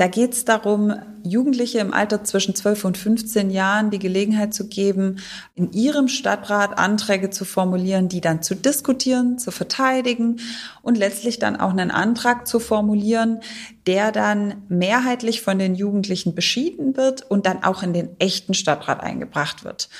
Da 0.00 0.06
geht 0.06 0.32
es 0.32 0.46
darum, 0.46 0.94
Jugendliche 1.24 1.78
im 1.78 1.92
Alter 1.92 2.24
zwischen 2.24 2.54
12 2.54 2.86
und 2.86 2.96
15 2.96 3.50
Jahren 3.50 3.90
die 3.90 3.98
Gelegenheit 3.98 4.54
zu 4.54 4.66
geben, 4.66 5.18
in 5.54 5.72
ihrem 5.72 6.08
Stadtrat 6.08 6.78
Anträge 6.78 7.28
zu 7.28 7.44
formulieren, 7.44 8.08
die 8.08 8.22
dann 8.22 8.42
zu 8.42 8.54
diskutieren, 8.54 9.38
zu 9.38 9.50
verteidigen 9.50 10.40
und 10.80 10.96
letztlich 10.96 11.38
dann 11.38 11.60
auch 11.60 11.68
einen 11.68 11.90
Antrag 11.90 12.48
zu 12.48 12.60
formulieren, 12.60 13.40
der 13.86 14.10
dann 14.10 14.62
mehrheitlich 14.70 15.42
von 15.42 15.58
den 15.58 15.74
Jugendlichen 15.74 16.34
beschieden 16.34 16.96
wird 16.96 17.30
und 17.30 17.44
dann 17.44 17.62
auch 17.62 17.82
in 17.82 17.92
den 17.92 18.18
echten 18.18 18.54
Stadtrat 18.54 19.02
eingebracht 19.02 19.64
wird. 19.64 19.90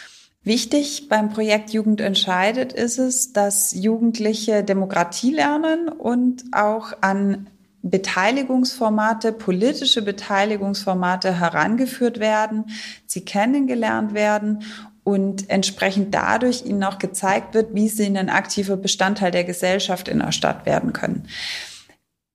Wichtig 0.43 1.11
beim 1.11 1.29
Projekt 1.29 1.75
Jugend 1.75 2.01
entscheidet 2.01 2.73
ist 2.73 2.97
es, 2.97 3.35
dass 3.35 3.75
Jugendliche 3.75 4.65
Demokratie 4.65 5.35
lernen 5.35 5.91
und 5.91 6.45
auch 6.53 6.95
an 7.03 7.49
Beteiligungsformate, 7.83 9.33
politische 9.33 10.03
Beteiligungsformate 10.03 11.39
herangeführt 11.39 12.21
werden, 12.21 12.67
sie 13.07 13.25
kennengelernt 13.25 14.13
werden 14.13 14.65
und 15.03 15.49
entsprechend 15.49 16.15
dadurch 16.15 16.65
ihnen 16.67 16.85
auch 16.85 16.99
gezeigt 16.99 17.55
wird, 17.55 17.75
wie 17.75 17.89
sie 17.89 18.07
ein 18.07 18.29
aktiver 18.29 18.77
Bestandteil 18.77 19.31
der 19.31 19.45
Gesellschaft 19.45 20.09
in 20.09 20.19
der 20.19 20.33
Stadt 20.33 20.67
werden 20.67 20.93
können. 20.93 21.27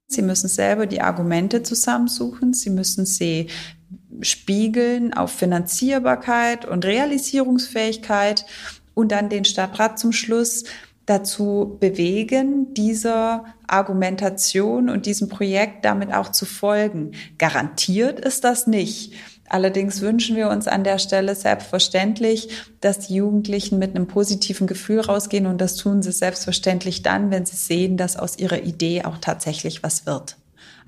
Sie 0.08 0.22
müssen 0.22 0.48
selber 0.48 0.86
die 0.88 1.02
Argumente 1.02 1.64
zusammensuchen, 1.64 2.54
sie 2.54 2.70
müssen 2.70 3.06
sie 3.06 3.48
spiegeln 4.22 5.14
auf 5.14 5.32
Finanzierbarkeit 5.32 6.66
und 6.66 6.86
Realisierungsfähigkeit 6.86 8.46
und 8.94 9.12
dann 9.12 9.30
den 9.30 9.46
Stadtrat 9.46 10.00
zum 10.00 10.12
Schluss 10.12 10.64
dazu 11.06 11.78
bewegen, 11.80 12.74
dieser 12.74 13.46
Argumentation 13.68 14.90
und 14.90 15.06
diesem 15.06 15.30
Projekt 15.30 15.86
damit 15.86 16.14
auch 16.14 16.32
zu 16.32 16.46
folgen. 16.46 17.12
Garantiert 17.38 18.20
ist 18.20 18.44
das 18.44 18.68
nicht. 18.68 19.14
Allerdings 19.48 20.02
wünschen 20.02 20.36
wir 20.36 20.50
uns 20.50 20.68
an 20.68 20.84
der 20.84 20.98
Stelle 20.98 21.36
selbstverständlich, 21.36 22.50
dass 22.82 23.00
die 23.00 23.16
Jugendlichen 23.16 23.78
mit 23.78 23.96
einem 23.96 24.08
positiven 24.08 24.66
Gefühl 24.66 25.02
rausgehen 25.02 25.46
und 25.46 25.62
das 25.62 25.76
tun 25.76 26.02
sie 26.02 26.12
selbstverständlich 26.12 27.04
dann, 27.04 27.30
wenn 27.30 27.46
sie 27.46 27.56
sehen, 27.56 27.96
dass 27.96 28.18
aus 28.18 28.40
ihrer 28.40 28.64
Idee 28.64 29.04
auch 29.04 29.20
tatsächlich 29.20 29.84
was 29.84 30.08
wird. 30.08 30.38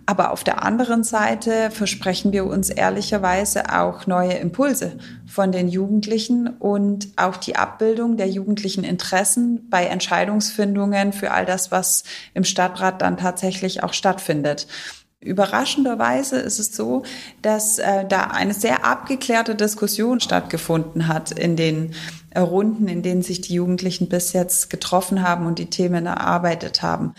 Aber 0.10 0.32
auf 0.32 0.46
der 0.46 0.64
anderen 0.64 1.04
Seite 1.04 1.70
versprechen 1.70 2.32
wir 2.32 2.46
uns 2.46 2.70
ehrlicherweise 2.70 3.78
auch 3.78 4.08
neue 4.08 4.36
Impulse 4.36 4.98
von 5.26 5.52
den 5.52 5.68
Jugendlichen 5.68 6.48
und 6.48 7.10
auch 7.18 7.36
die 7.36 7.58
Abbildung 7.58 8.16
der 8.16 8.30
jugendlichen 8.30 8.86
Interessen 8.86 9.70
bei 9.70 9.86
Entscheidungsfindungen 9.86 11.12
für 11.12 11.32
all 11.32 11.46
das, 11.46 11.72
was 11.74 12.06
im 12.34 12.46
Stadtrat 12.46 13.02
dann 13.02 13.18
tatsächlich 13.18 13.84
auch 13.84 13.92
stattfindet. 13.92 14.68
Überraschenderweise 15.20 16.38
ist 16.38 16.60
es 16.60 16.74
so, 16.74 17.04
dass 17.42 17.78
äh, 17.78 18.06
da 18.08 18.28
eine 18.28 18.54
sehr 18.54 18.86
abgeklärte 18.86 19.56
Diskussion 19.56 20.22
stattgefunden 20.22 21.10
hat 21.10 21.32
in 21.32 21.58
den 21.58 21.96
äh, 22.30 22.40
Runden, 22.40 22.88
in 22.88 23.02
denen 23.02 23.24
sich 23.24 23.42
die 23.42 23.56
Jugendlichen 23.56 24.08
bis 24.08 24.32
jetzt 24.32 24.70
getroffen 24.70 25.22
haben 25.22 25.46
und 25.48 25.60
die 25.60 25.70
Themen 25.70 26.06
erarbeitet 26.06 26.82
haben. 26.82 27.14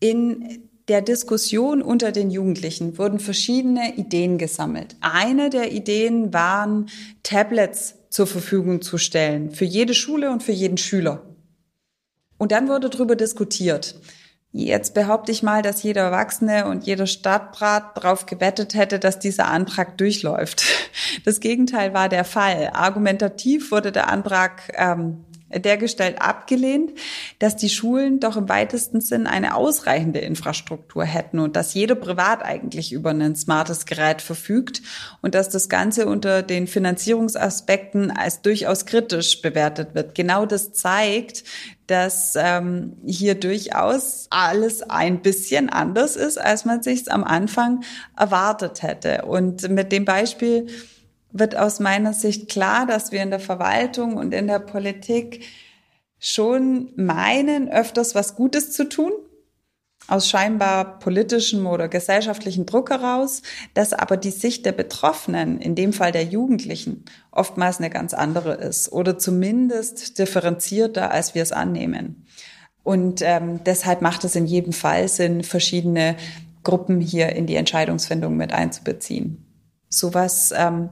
In 0.00 0.65
der 0.88 1.02
Diskussion 1.02 1.82
unter 1.82 2.12
den 2.12 2.30
Jugendlichen 2.30 2.96
wurden 2.96 3.18
verschiedene 3.18 3.96
Ideen 3.96 4.38
gesammelt. 4.38 4.96
Eine 5.00 5.50
der 5.50 5.72
Ideen 5.72 6.32
waren, 6.32 6.88
Tablets 7.22 7.96
zur 8.10 8.26
Verfügung 8.26 8.82
zu 8.82 8.96
stellen 8.96 9.50
für 9.50 9.64
jede 9.64 9.94
Schule 9.94 10.30
und 10.30 10.42
für 10.42 10.52
jeden 10.52 10.78
Schüler. 10.78 11.22
Und 12.38 12.52
dann 12.52 12.68
wurde 12.68 12.88
darüber 12.88 13.16
diskutiert. 13.16 14.00
Jetzt 14.52 14.94
behaupte 14.94 15.32
ich 15.32 15.42
mal, 15.42 15.60
dass 15.60 15.82
jeder 15.82 16.02
Erwachsene 16.02 16.66
und 16.66 16.86
jeder 16.86 17.06
Stadtrat 17.06 17.96
darauf 17.96 18.24
gewettet 18.24 18.74
hätte, 18.74 18.98
dass 18.98 19.18
dieser 19.18 19.48
Antrag 19.48 19.98
durchläuft. 19.98 20.64
Das 21.24 21.40
Gegenteil 21.40 21.94
war 21.94 22.08
der 22.08 22.24
Fall. 22.24 22.70
Argumentativ 22.72 23.70
wurde 23.70 23.90
der 23.90 24.10
Antrag 24.10 24.72
ähm, 24.76 25.24
dergestellt 25.50 26.20
abgelehnt, 26.20 26.92
dass 27.38 27.56
die 27.56 27.68
Schulen 27.68 28.20
doch 28.20 28.36
im 28.36 28.48
weitesten 28.48 29.00
Sinn 29.00 29.26
eine 29.26 29.54
ausreichende 29.54 30.18
Infrastruktur 30.18 31.04
hätten 31.04 31.38
und 31.38 31.56
dass 31.56 31.74
jeder 31.74 31.94
privat 31.94 32.42
eigentlich 32.42 32.92
über 32.92 33.10
ein 33.10 33.36
smartes 33.36 33.86
Gerät 33.86 34.22
verfügt 34.22 34.82
und 35.22 35.34
dass 35.34 35.48
das 35.48 35.68
Ganze 35.68 36.06
unter 36.06 36.42
den 36.42 36.66
Finanzierungsaspekten 36.66 38.10
als 38.10 38.42
durchaus 38.42 38.86
kritisch 38.86 39.40
bewertet 39.40 39.94
wird. 39.94 40.14
Genau 40.14 40.46
das 40.46 40.72
zeigt, 40.72 41.44
dass 41.86 42.34
ähm, 42.36 42.96
hier 43.06 43.36
durchaus 43.36 44.26
alles 44.30 44.82
ein 44.82 45.22
bisschen 45.22 45.68
anders 45.68 46.16
ist, 46.16 46.38
als 46.38 46.64
man 46.64 46.82
sich 46.82 47.10
am 47.12 47.22
Anfang 47.22 47.84
erwartet 48.16 48.82
hätte. 48.82 49.24
Und 49.24 49.68
mit 49.68 49.92
dem 49.92 50.04
Beispiel 50.04 50.66
wird 51.32 51.56
aus 51.56 51.80
meiner 51.80 52.12
Sicht 52.12 52.48
klar, 52.48 52.86
dass 52.86 53.12
wir 53.12 53.22
in 53.22 53.30
der 53.30 53.40
Verwaltung 53.40 54.16
und 54.16 54.32
in 54.32 54.46
der 54.46 54.58
Politik 54.58 55.44
schon 56.18 56.92
meinen, 56.96 57.68
öfters 57.68 58.14
was 58.14 58.36
Gutes 58.36 58.72
zu 58.72 58.88
tun, 58.88 59.12
aus 60.08 60.28
scheinbar 60.28 60.98
politischem 61.00 61.66
oder 61.66 61.88
gesellschaftlichen 61.88 62.64
Druck 62.64 62.90
heraus, 62.90 63.42
dass 63.74 63.92
aber 63.92 64.16
die 64.16 64.30
Sicht 64.30 64.64
der 64.64 64.72
Betroffenen, 64.72 65.60
in 65.60 65.74
dem 65.74 65.92
Fall 65.92 66.12
der 66.12 66.24
Jugendlichen, 66.24 67.04
oftmals 67.32 67.78
eine 67.78 67.90
ganz 67.90 68.14
andere 68.14 68.54
ist 68.54 68.92
oder 68.92 69.18
zumindest 69.18 70.18
differenzierter, 70.18 71.10
als 71.10 71.34
wir 71.34 71.42
es 71.42 71.52
annehmen. 71.52 72.24
Und 72.84 73.20
ähm, 73.22 73.64
deshalb 73.64 74.00
macht 74.00 74.22
es 74.22 74.36
in 74.36 74.46
jedem 74.46 74.72
Fall 74.72 75.08
Sinn, 75.08 75.42
verschiedene 75.42 76.16
Gruppen 76.62 77.00
hier 77.00 77.34
in 77.34 77.46
die 77.46 77.56
Entscheidungsfindung 77.56 78.36
mit 78.36 78.52
einzubeziehen. 78.52 79.44
Sowas 79.88 80.52
ähm, 80.56 80.90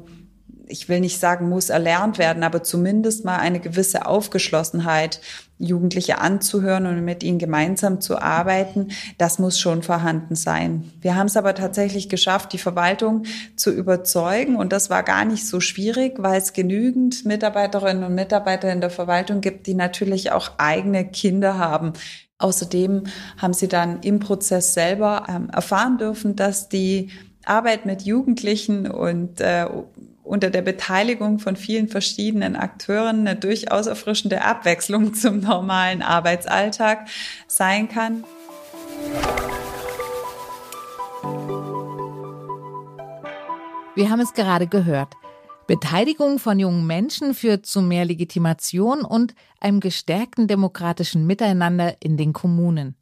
ich 0.66 0.88
will 0.88 1.00
nicht 1.00 1.20
sagen, 1.20 1.48
muss 1.48 1.70
erlernt 1.70 2.18
werden, 2.18 2.42
aber 2.42 2.62
zumindest 2.62 3.24
mal 3.24 3.38
eine 3.38 3.60
gewisse 3.60 4.06
Aufgeschlossenheit, 4.06 5.20
Jugendliche 5.58 6.18
anzuhören 6.18 6.86
und 6.86 7.04
mit 7.04 7.22
ihnen 7.22 7.38
gemeinsam 7.38 8.00
zu 8.00 8.20
arbeiten, 8.20 8.88
das 9.18 9.38
muss 9.38 9.58
schon 9.58 9.82
vorhanden 9.82 10.34
sein. 10.34 10.90
Wir 11.00 11.14
haben 11.14 11.26
es 11.26 11.36
aber 11.36 11.54
tatsächlich 11.54 12.08
geschafft, 12.08 12.52
die 12.52 12.58
Verwaltung 12.58 13.24
zu 13.56 13.70
überzeugen 13.70 14.56
und 14.56 14.72
das 14.72 14.90
war 14.90 15.02
gar 15.02 15.24
nicht 15.24 15.46
so 15.46 15.60
schwierig, 15.60 16.14
weil 16.18 16.40
es 16.40 16.52
genügend 16.52 17.24
Mitarbeiterinnen 17.24 18.04
und 18.04 18.14
Mitarbeiter 18.14 18.72
in 18.72 18.80
der 18.80 18.90
Verwaltung 18.90 19.40
gibt, 19.40 19.66
die 19.66 19.74
natürlich 19.74 20.32
auch 20.32 20.52
eigene 20.58 21.06
Kinder 21.06 21.56
haben. 21.58 21.92
Außerdem 22.38 23.04
haben 23.38 23.54
sie 23.54 23.68
dann 23.68 24.00
im 24.00 24.18
Prozess 24.18 24.74
selber 24.74 25.24
ähm, 25.28 25.50
erfahren 25.50 25.98
dürfen, 25.98 26.34
dass 26.34 26.68
die 26.68 27.10
Arbeit 27.44 27.86
mit 27.86 28.02
Jugendlichen 28.02 28.90
und 28.90 29.40
äh, 29.40 29.66
unter 30.24 30.50
der 30.50 30.62
Beteiligung 30.62 31.38
von 31.38 31.54
vielen 31.54 31.88
verschiedenen 31.88 32.56
Akteuren 32.56 33.20
eine 33.20 33.36
durchaus 33.36 33.86
erfrischende 33.86 34.42
Abwechslung 34.42 35.14
zum 35.14 35.40
normalen 35.40 36.02
Arbeitsalltag 36.02 37.06
sein 37.46 37.88
kann. 37.88 38.24
Wir 43.94 44.10
haben 44.10 44.20
es 44.20 44.32
gerade 44.32 44.66
gehört. 44.66 45.14
Beteiligung 45.66 46.38
von 46.38 46.58
jungen 46.58 46.86
Menschen 46.86 47.32
führt 47.32 47.64
zu 47.64 47.80
mehr 47.80 48.04
Legitimation 48.04 49.02
und 49.02 49.34
einem 49.60 49.80
gestärkten 49.80 50.48
demokratischen 50.48 51.26
Miteinander 51.26 51.96
in 52.00 52.16
den 52.16 52.32
Kommunen. 52.32 52.96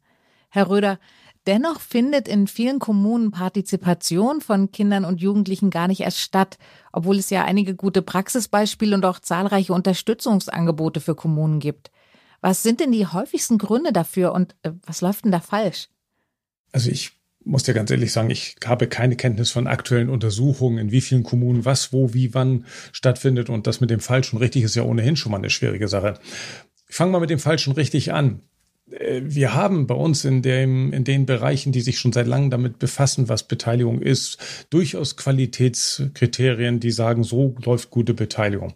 Herr 0.49 0.69
Röder, 0.69 0.99
Dennoch 1.45 1.81
findet 1.81 2.27
in 2.27 2.47
vielen 2.47 2.79
Kommunen 2.79 3.31
Partizipation 3.31 4.39
von 4.39 4.71
Kindern 4.71 5.03
und 5.03 5.21
Jugendlichen 5.21 5.69
gar 5.69 5.87
nicht 5.87 6.01
erst 6.01 6.19
statt, 6.19 6.57
obwohl 6.93 7.17
es 7.17 7.29
ja 7.29 7.43
einige 7.43 7.75
gute 7.75 8.01
Praxisbeispiele 8.01 8.95
und 8.95 9.05
auch 9.05 9.19
zahlreiche 9.19 9.73
Unterstützungsangebote 9.73 11.01
für 11.01 11.15
Kommunen 11.15 11.59
gibt. 11.59 11.91
Was 12.39 12.63
sind 12.63 12.79
denn 12.79 12.91
die 12.91 13.07
häufigsten 13.07 13.57
Gründe 13.57 13.91
dafür 13.91 14.33
und 14.33 14.55
äh, 14.63 14.71
was 14.85 15.01
läuft 15.01 15.25
denn 15.25 15.31
da 15.31 15.39
falsch? 15.39 15.89
Also 16.71 16.89
ich 16.89 17.11
muss 17.45 17.63
dir 17.63 17.73
ganz 17.73 17.91
ehrlich 17.91 18.11
sagen, 18.11 18.29
ich 18.29 18.55
habe 18.65 18.87
keine 18.87 19.15
Kenntnis 19.15 19.51
von 19.51 19.67
aktuellen 19.67 20.09
Untersuchungen, 20.09 20.77
in 20.77 20.91
wie 20.91 21.01
vielen 21.01 21.23
Kommunen 21.23 21.65
was, 21.65 21.91
wo, 21.91 22.13
wie, 22.13 22.33
wann 22.33 22.65
stattfindet. 22.91 23.49
Und 23.49 23.67
das 23.67 23.81
mit 23.81 23.89
dem 23.89 23.99
Falsch 23.99 24.33
und 24.33 24.39
richtig 24.39 24.63
ist 24.63 24.75
ja 24.75 24.83
ohnehin 24.83 25.15
schon 25.15 25.31
mal 25.31 25.39
eine 25.39 25.49
schwierige 25.49 25.87
Sache. 25.87 26.19
Ich 26.87 26.95
fange 26.95 27.11
mal 27.11 27.19
mit 27.19 27.29
dem 27.29 27.39
Falsch 27.39 27.67
und 27.67 27.75
richtig 27.77 28.13
an. 28.13 28.41
Äh, 28.99 29.21
wir 29.23 29.53
haben 29.53 29.87
bei 29.87 29.95
uns 29.95 30.25
in, 30.25 30.41
dem, 30.41 30.93
in 30.93 31.03
den 31.03 31.25
Bereichen, 31.25 31.71
die 31.71 31.81
sich 31.81 31.99
schon 31.99 32.13
seit 32.13 32.27
langem 32.27 32.49
damit 32.49 32.79
befassen, 32.79 33.29
was 33.29 33.43
Beteiligung 33.43 34.01
ist, 34.01 34.37
durchaus 34.69 35.17
Qualitätskriterien, 35.17 36.79
die 36.79 36.91
sagen, 36.91 37.23
so 37.23 37.55
läuft 37.63 37.89
gute 37.89 38.13
Beteiligung. 38.13 38.73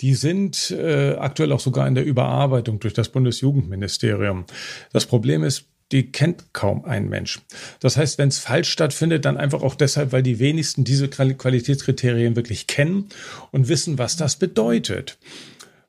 Die 0.00 0.14
sind 0.14 0.70
äh, 0.72 1.14
aktuell 1.14 1.52
auch 1.52 1.60
sogar 1.60 1.88
in 1.88 1.94
der 1.94 2.04
Überarbeitung 2.04 2.80
durch 2.80 2.92
das 2.92 3.08
Bundesjugendministerium. 3.08 4.44
Das 4.92 5.06
Problem 5.06 5.42
ist, 5.42 5.64
die 5.92 6.10
kennt 6.10 6.52
kaum 6.52 6.84
ein 6.84 7.08
Mensch. 7.08 7.40
Das 7.80 7.96
heißt, 7.96 8.18
wenn 8.18 8.28
es 8.28 8.38
falsch 8.38 8.70
stattfindet, 8.70 9.24
dann 9.24 9.36
einfach 9.36 9.62
auch 9.62 9.76
deshalb, 9.76 10.12
weil 10.12 10.22
die 10.22 10.40
wenigsten 10.40 10.84
diese 10.84 11.08
Qualitätskriterien 11.08 12.34
wirklich 12.34 12.66
kennen 12.66 13.08
und 13.52 13.68
wissen, 13.68 13.96
was 13.96 14.16
das 14.16 14.36
bedeutet. 14.36 15.16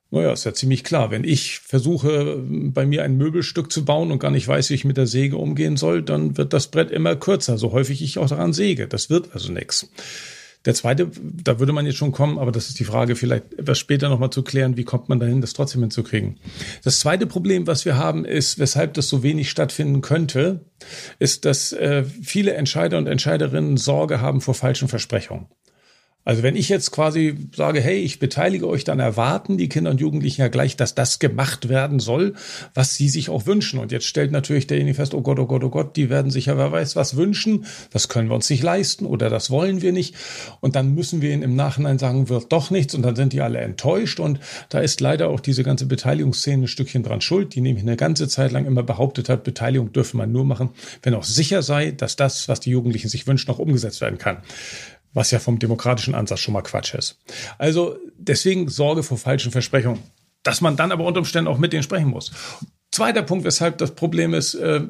Naja, 0.10 0.32
ist 0.32 0.46
ja 0.46 0.54
ziemlich 0.54 0.84
klar. 0.84 1.12
Wenn 1.12 1.26
ich 1.26 1.60
versuche, 1.60 2.42
bei 2.42 2.86
mir 2.86 3.04
ein 3.04 3.18
Möbelstück 3.18 3.72
zu 3.72 3.84
bauen 3.84 4.12
und 4.12 4.20
gar 4.20 4.32
nicht 4.32 4.48
weiß, 4.48 4.70
wie 4.70 4.76
ich 4.76 4.86
mit 4.86 4.98
der 4.98 5.08
Säge 5.08 5.38
umgehen 5.38 5.76
soll, 5.76 6.02
dann 6.02 6.38
wird 6.38 6.54
das 6.54 6.68
Brett 6.68 6.92
immer 6.92 7.16
kürzer, 7.16 7.58
so 7.58 7.74
häufig 7.74 8.02
ich 8.02 8.18
auch 8.18 8.30
daran 8.30 8.54
säge. 8.54 8.88
Das 8.88 9.10
wird 9.10 9.34
also 9.34 9.52
nichts. 9.52 9.90
Der 10.66 10.74
zweite, 10.74 11.10
da 11.22 11.60
würde 11.60 11.72
man 11.72 11.86
jetzt 11.86 11.98
schon 11.98 12.12
kommen, 12.12 12.38
aber 12.40 12.52
das 12.52 12.68
ist 12.68 12.80
die 12.80 12.84
Frage 12.84 13.16
vielleicht 13.16 13.54
etwas 13.54 13.80
später 13.80 14.10
nochmal 14.10 14.32
zu 14.32 14.44
klären, 14.44 14.76
wie 14.76 14.84
kommt 14.84 15.08
man 15.08 15.20
dahin, 15.20 15.40
das 15.40 15.54
trotzdem 15.54 15.82
hinzukriegen. 15.82 16.40
Das 16.84 17.00
zweite 17.00 17.26
Problem, 17.26 17.68
was 17.68 17.86
wir 17.86 17.96
haben, 17.96 18.26
ist, 18.26 18.60
weshalb 18.60 18.94
das 18.94 19.08
so 19.08 19.24
wenig 19.24 19.50
stattfinden 19.50 20.02
könnte, 20.02 20.66
ist, 21.20 21.46
dass 21.46 21.72
äh, 21.72 22.04
viele 22.04 22.54
Entscheider 22.54 22.98
und 22.98 23.08
Entscheiderinnen 23.08 23.78
Sorge 23.78 24.20
haben 24.20 24.42
vor 24.42 24.56
falschen 24.56 24.88
Versprechungen. 24.88 25.48
Also 26.28 26.44
wenn 26.44 26.58
ich 26.58 26.68
jetzt 26.68 26.92
quasi 26.92 27.36
sage, 27.56 27.80
hey, 27.80 28.00
ich 28.00 28.20
beteilige 28.20 28.68
euch, 28.68 28.84
dann 28.84 29.00
erwarten 29.00 29.58
die 29.58 29.70
Kinder 29.70 29.92
und 29.92 30.02
Jugendlichen 30.02 30.42
ja 30.42 30.50
gleich, 30.50 30.76
dass 30.76 30.94
das 30.94 31.20
gemacht 31.20 31.70
werden 31.70 32.02
soll, 32.02 32.34
was 32.74 32.96
sie 32.96 33.08
sich 33.08 33.30
auch 33.30 33.46
wünschen. 33.46 33.80
Und 33.80 33.94
jetzt 33.94 34.08
stellt 34.08 34.34
natürlich 34.34 34.68
derjenige 34.68 34.96
fest, 34.96 35.14
oh 35.14 35.22
Gott, 35.22 35.40
oh 35.40 35.46
Gott, 35.46 35.64
oh 35.64 35.70
Gott, 35.70 35.96
die 35.96 36.10
werden 36.10 36.30
sich 36.30 36.48
ja 36.48 36.58
wer 36.58 36.70
weiß 36.70 36.98
was 36.98 37.16
wünschen. 37.16 37.64
Das 37.94 38.10
können 38.10 38.28
wir 38.28 38.36
uns 38.36 38.50
nicht 38.50 38.62
leisten 38.62 39.06
oder 39.06 39.30
das 39.30 39.50
wollen 39.52 39.82
wir 39.82 39.94
nicht. 39.94 40.16
Und 40.60 40.76
dann 40.76 40.94
müssen 40.94 41.22
wir 41.22 41.32
ihnen 41.32 41.44
im 41.44 41.56
Nachhinein 41.56 41.98
sagen, 41.98 42.28
wird 42.28 42.52
doch 42.52 42.72
nichts. 42.72 42.94
Und 42.94 43.04
dann 43.04 43.16
sind 43.16 43.32
die 43.32 43.40
alle 43.40 43.60
enttäuscht. 43.60 44.20
Und 44.20 44.42
da 44.68 44.80
ist 44.80 45.00
leider 45.00 45.30
auch 45.30 45.40
diese 45.40 45.64
ganze 45.64 45.86
Beteiligungsszene 45.86 46.64
ein 46.64 46.68
Stückchen 46.68 47.04
dran 47.04 47.22
schuld, 47.22 47.56
die 47.56 47.62
nämlich 47.62 47.86
eine 47.86 47.96
ganze 47.96 48.28
Zeit 48.28 48.52
lang 48.52 48.66
immer 48.66 48.84
behauptet 48.84 49.30
hat, 49.30 49.46
Beteiligung 49.46 49.94
dürfe 49.94 50.18
man 50.18 50.34
nur 50.34 50.44
machen, 50.44 50.72
wenn 51.04 51.14
auch 51.14 51.24
sicher 51.24 51.62
sei, 51.62 51.92
dass 51.92 52.18
das, 52.18 52.50
was 52.50 52.60
die 52.60 52.72
Jugendlichen 52.72 53.08
sich 53.08 53.28
wünschen, 53.28 53.50
auch 53.50 53.60
umgesetzt 53.60 54.02
werden 54.02 54.18
kann 54.18 54.40
was 55.18 55.32
ja 55.32 55.40
vom 55.40 55.58
demokratischen 55.58 56.14
Ansatz 56.14 56.42
schon 56.42 56.54
mal 56.54 56.62
Quatsch 56.62 56.94
ist. 56.94 57.18
Also 57.58 57.98
deswegen 58.18 58.70
Sorge 58.70 59.02
vor 59.02 59.18
falschen 59.18 59.52
Versprechungen, 59.52 60.00
dass 60.44 60.62
man 60.62 60.78
dann 60.78 60.92
aber 60.92 61.06
unter 61.06 61.20
Umständen 61.20 61.50
auch 61.50 61.58
mit 61.58 61.74
denen 61.74 61.82
sprechen 61.82 62.10
muss. 62.10 62.32
Zweiter 62.92 63.24
Punkt, 63.24 63.44
weshalb 63.44 63.80
das 63.80 63.96
Problem 63.96 64.36
ist, 64.36 64.54
äh, 64.54 64.82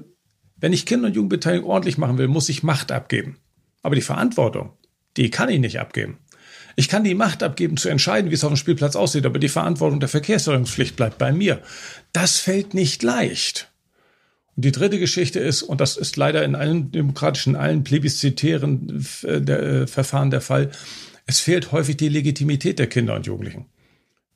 wenn 0.57 0.73
ich 0.73 0.85
Kinder- 0.85 1.07
und 1.07 1.15
Jugendbeteiligung 1.15 1.69
ordentlich 1.69 1.97
machen 1.97 2.17
will, 2.17 2.27
muss 2.27 2.49
ich 2.49 2.61
Macht 2.61 2.91
abgeben. 2.91 3.37
Aber 3.81 3.95
die 3.95 4.01
Verantwortung, 4.01 4.73
die 5.15 5.29
kann 5.29 5.47
ich 5.47 5.59
nicht 5.59 5.79
abgeben. 5.79 6.17
Ich 6.75 6.89
kann 6.89 7.05
die 7.05 7.15
Macht 7.15 7.41
abgeben, 7.41 7.77
zu 7.77 7.87
entscheiden, 7.87 8.29
wie 8.29 8.35
es 8.35 8.43
auf 8.43 8.51
dem 8.51 8.57
Spielplatz 8.57 8.97
aussieht, 8.97 9.25
aber 9.25 9.39
die 9.39 9.47
Verantwortung 9.47 10.01
der 10.01 10.09
Verkehrsordnungspflicht 10.09 10.97
bleibt 10.97 11.17
bei 11.17 11.31
mir. 11.31 11.61
Das 12.11 12.37
fällt 12.37 12.73
nicht 12.73 13.01
leicht. 13.01 13.71
Und 14.57 14.65
die 14.65 14.71
dritte 14.71 14.97
Geschichte 14.97 15.39
ist, 15.39 15.61
und 15.61 15.79
das 15.79 15.97
ist 15.97 16.17
leider 16.17 16.43
in 16.43 16.55
allen 16.55 16.91
demokratischen, 16.91 17.55
allen 17.55 17.83
plebiszitären 17.83 19.05
äh, 19.21 19.39
der, 19.39 19.61
äh, 19.61 19.87
Verfahren 19.87 20.31
der 20.31 20.41
Fall, 20.41 20.71
es 21.27 21.39
fehlt 21.39 21.71
häufig 21.71 21.95
die 21.97 22.09
Legitimität 22.09 22.79
der 22.79 22.87
Kinder 22.87 23.15
und 23.15 23.27
Jugendlichen. 23.27 23.67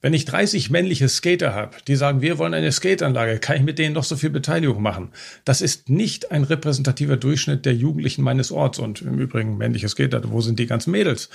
Wenn 0.01 0.13
ich 0.15 0.25
30 0.25 0.71
männliche 0.71 1.07
Skater 1.07 1.53
habe, 1.53 1.77
die 1.87 1.95
sagen, 1.95 2.21
wir 2.21 2.39
wollen 2.39 2.55
eine 2.55 2.71
Skateanlage, 2.71 3.37
kann 3.37 3.57
ich 3.57 3.63
mit 3.63 3.77
denen 3.77 3.93
noch 3.93 4.03
so 4.03 4.15
viel 4.15 4.31
Beteiligung 4.31 4.81
machen. 4.81 5.11
Das 5.45 5.61
ist 5.61 5.89
nicht 5.89 6.31
ein 6.31 6.43
repräsentativer 6.43 7.17
Durchschnitt 7.17 7.65
der 7.65 7.75
Jugendlichen 7.75 8.23
meines 8.23 8.51
Orts 8.51 8.79
und 8.79 9.03
im 9.03 9.19
Übrigen 9.19 9.57
männliche 9.57 9.89
Skater, 9.89 10.21
wo 10.31 10.41
sind 10.41 10.57
die 10.57 10.65
ganzen 10.65 10.89
Mädels? 10.89 11.29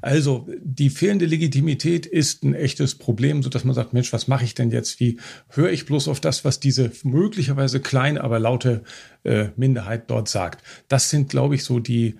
Also 0.00 0.48
die 0.62 0.90
fehlende 0.90 1.26
Legitimität 1.26 2.06
ist 2.06 2.44
ein 2.44 2.54
echtes 2.54 2.94
Problem, 2.94 3.42
so 3.42 3.50
dass 3.50 3.64
man 3.64 3.74
sagt, 3.74 3.92
Mensch, 3.92 4.12
was 4.12 4.28
mache 4.28 4.44
ich 4.44 4.54
denn 4.54 4.70
jetzt? 4.70 5.00
Wie 5.00 5.18
höre 5.48 5.70
ich 5.70 5.84
bloß 5.84 6.06
auf 6.06 6.20
das, 6.20 6.44
was 6.44 6.60
diese 6.60 6.92
möglicherweise 7.02 7.80
kleine, 7.80 8.22
aber 8.22 8.38
laute 8.38 8.84
äh, 9.24 9.48
Minderheit 9.56 10.08
dort 10.08 10.28
sagt? 10.28 10.64
Das 10.86 11.10
sind, 11.10 11.30
glaube 11.30 11.56
ich, 11.56 11.64
so 11.64 11.80
die 11.80 12.14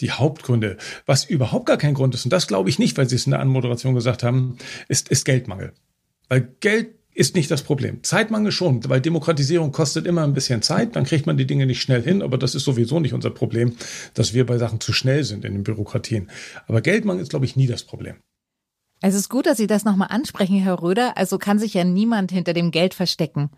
die 0.00 0.10
Hauptgründe. 0.10 0.76
Was 1.06 1.24
überhaupt 1.24 1.66
gar 1.66 1.76
kein 1.76 1.94
Grund 1.94 2.14
ist, 2.14 2.24
und 2.24 2.32
das 2.32 2.46
glaube 2.46 2.70
ich 2.70 2.78
nicht, 2.78 2.96
weil 2.96 3.08
Sie 3.08 3.16
es 3.16 3.26
in 3.26 3.32
der 3.32 3.40
Anmoderation 3.40 3.94
gesagt 3.94 4.22
haben, 4.22 4.58
ist, 4.88 5.08
ist 5.08 5.24
Geldmangel. 5.24 5.72
Weil 6.28 6.52
Geld 6.60 6.94
ist 7.18 7.34
nicht 7.34 7.50
das 7.50 7.62
Problem. 7.62 8.04
Zeitmangel 8.04 8.52
schon, 8.52 8.88
weil 8.88 9.00
Demokratisierung 9.00 9.72
kostet 9.72 10.06
immer 10.06 10.22
ein 10.22 10.34
bisschen 10.34 10.62
Zeit, 10.62 10.94
dann 10.94 11.04
kriegt 11.04 11.26
man 11.26 11.36
die 11.36 11.48
Dinge 11.48 11.66
nicht 11.66 11.82
schnell 11.82 12.02
hin, 12.02 12.22
aber 12.22 12.38
das 12.38 12.54
ist 12.54 12.62
sowieso 12.62 13.00
nicht 13.00 13.12
unser 13.12 13.30
Problem, 13.30 13.74
dass 14.14 14.34
wir 14.34 14.46
bei 14.46 14.56
Sachen 14.56 14.80
zu 14.80 14.92
schnell 14.92 15.24
sind 15.24 15.44
in 15.44 15.52
den 15.52 15.64
Bürokratien. 15.64 16.30
Aber 16.68 16.80
Geldmangel 16.80 17.22
ist, 17.22 17.30
glaube 17.30 17.44
ich, 17.44 17.56
nie 17.56 17.66
das 17.66 17.82
Problem. 17.82 18.16
Es 19.00 19.14
ist 19.14 19.28
gut, 19.28 19.46
dass 19.46 19.56
Sie 19.56 19.66
das 19.66 19.84
nochmal 19.84 20.08
ansprechen, 20.10 20.58
Herr 20.58 20.80
Röder. 20.80 21.16
Also 21.16 21.38
kann 21.38 21.58
sich 21.58 21.74
ja 21.74 21.82
niemand 21.84 22.30
hinter 22.30 22.52
dem 22.52 22.70
Geld 22.70 22.94
verstecken. 22.94 23.50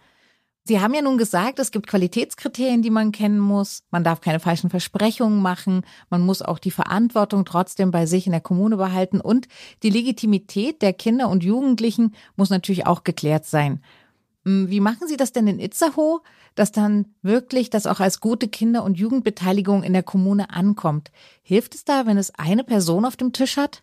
Sie 0.64 0.80
haben 0.80 0.94
ja 0.94 1.02
nun 1.02 1.16
gesagt, 1.18 1.58
es 1.58 1.70
gibt 1.70 1.86
Qualitätskriterien, 1.86 2.82
die 2.82 2.90
man 2.90 3.12
kennen 3.12 3.38
muss. 3.38 3.82
Man 3.90 4.04
darf 4.04 4.20
keine 4.20 4.40
falschen 4.40 4.70
Versprechungen 4.70 5.40
machen. 5.40 5.82
Man 6.10 6.20
muss 6.20 6.42
auch 6.42 6.58
die 6.58 6.70
Verantwortung 6.70 7.44
trotzdem 7.44 7.90
bei 7.90 8.06
sich 8.06 8.26
in 8.26 8.32
der 8.32 8.42
Kommune 8.42 8.76
behalten. 8.76 9.20
Und 9.20 9.48
die 9.82 9.90
Legitimität 9.90 10.82
der 10.82 10.92
Kinder 10.92 11.28
und 11.28 11.42
Jugendlichen 11.42 12.14
muss 12.36 12.50
natürlich 12.50 12.86
auch 12.86 13.04
geklärt 13.04 13.46
sein. 13.46 13.82
Hm, 14.44 14.68
wie 14.70 14.80
machen 14.80 15.08
Sie 15.08 15.16
das 15.16 15.32
denn 15.32 15.46
in 15.46 15.58
Itzehoe, 15.58 16.20
dass 16.54 16.72
dann 16.72 17.14
wirklich 17.22 17.70
das 17.70 17.86
auch 17.86 18.00
als 18.00 18.20
gute 18.20 18.48
Kinder- 18.48 18.84
und 18.84 18.98
Jugendbeteiligung 18.98 19.82
in 19.82 19.92
der 19.92 20.02
Kommune 20.02 20.50
ankommt? 20.50 21.10
Hilft 21.42 21.74
es 21.74 21.84
da, 21.84 22.06
wenn 22.06 22.18
es 22.18 22.34
eine 22.34 22.64
Person 22.64 23.04
auf 23.04 23.16
dem 23.16 23.32
Tisch 23.32 23.56
hat? 23.56 23.82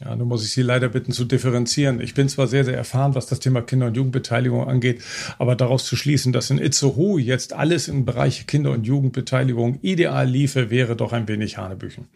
Ja, 0.00 0.14
nun 0.14 0.28
muss 0.28 0.44
ich 0.44 0.52
Sie 0.52 0.62
leider 0.62 0.88
bitten 0.90 1.10
zu 1.10 1.24
differenzieren. 1.24 2.00
Ich 2.00 2.14
bin 2.14 2.28
zwar 2.28 2.46
sehr, 2.46 2.64
sehr 2.64 2.76
erfahren, 2.76 3.16
was 3.16 3.26
das 3.26 3.40
Thema 3.40 3.62
Kinder- 3.62 3.86
und 3.86 3.96
Jugendbeteiligung 3.96 4.68
angeht, 4.68 5.02
aber 5.38 5.56
daraus 5.56 5.86
zu 5.86 5.96
schließen, 5.96 6.32
dass 6.32 6.50
in 6.50 6.58
Itzehoe 6.58 7.18
jetzt 7.20 7.52
alles 7.52 7.88
im 7.88 8.04
Bereich 8.04 8.46
Kinder- 8.46 8.70
und 8.70 8.86
Jugendbeteiligung 8.86 9.80
ideal 9.82 10.28
liefe, 10.28 10.70
wäre 10.70 10.94
doch 10.94 11.12
ein 11.12 11.26
wenig 11.26 11.58
Hanebüchen. 11.58 12.06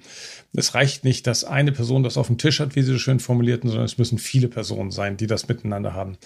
Es 0.53 0.75
reicht 0.75 1.03
nicht, 1.03 1.27
dass 1.27 1.43
eine 1.43 1.73
Person 1.73 2.05
das 2.05 2.17
auf 2.17 2.29
dem 2.29 2.39
Tisch 2.39 2.61
hat, 2.61 2.77
wie 2.77 2.83
Sie 2.83 2.93
so 2.93 2.99
schön 2.99 3.19
formulierten, 3.19 3.69
sondern 3.69 3.87
es 3.87 3.99
müssen 3.99 4.19
viele 4.19 4.47
Personen 4.47 4.93
sein, 4.93 5.17
die 5.17 5.27
das 5.27 5.49
miteinander 5.49 5.93
haben. 5.93 6.19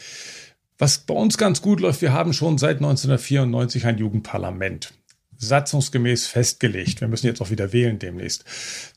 Was 0.77 0.99
bei 0.99 1.15
uns 1.15 1.39
ganz 1.39 1.63
gut 1.63 1.81
läuft, 1.81 2.03
wir 2.03 2.13
haben 2.13 2.35
schon 2.35 2.59
seit 2.59 2.79
1994 2.79 3.87
ein 3.87 3.97
Jugendparlament 3.97 4.93
satzungsgemäß 5.39 6.27
festgelegt. 6.27 7.01
Wir 7.01 7.09
müssen 7.09 7.27
jetzt 7.27 7.41
auch 7.41 7.51
wieder 7.51 7.73
wählen 7.73 7.99
demnächst. 7.99 8.45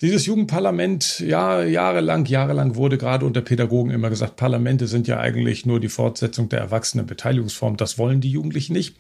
Dieses 0.02 0.26
Jugendparlament, 0.26 1.20
ja, 1.20 1.64
jahrelang, 1.64 2.26
jahrelang 2.26 2.76
wurde 2.76 2.98
gerade 2.98 3.26
unter 3.26 3.42
Pädagogen 3.42 3.92
immer 3.92 4.10
gesagt, 4.10 4.36
Parlamente 4.36 4.88
sind 4.88 5.08
ja 5.08 5.20
eigentlich 5.20 5.66
nur 5.66 5.80
die 5.80 5.90
Fortsetzung 5.90 6.50
der 6.50 6.60
Erwachsenenbeteiligungsform. 6.60 7.78
Das 7.78 7.98
wollen 7.98 8.22
die 8.22 8.32
Jugendlichen 8.32 8.74
nicht. 8.74 8.96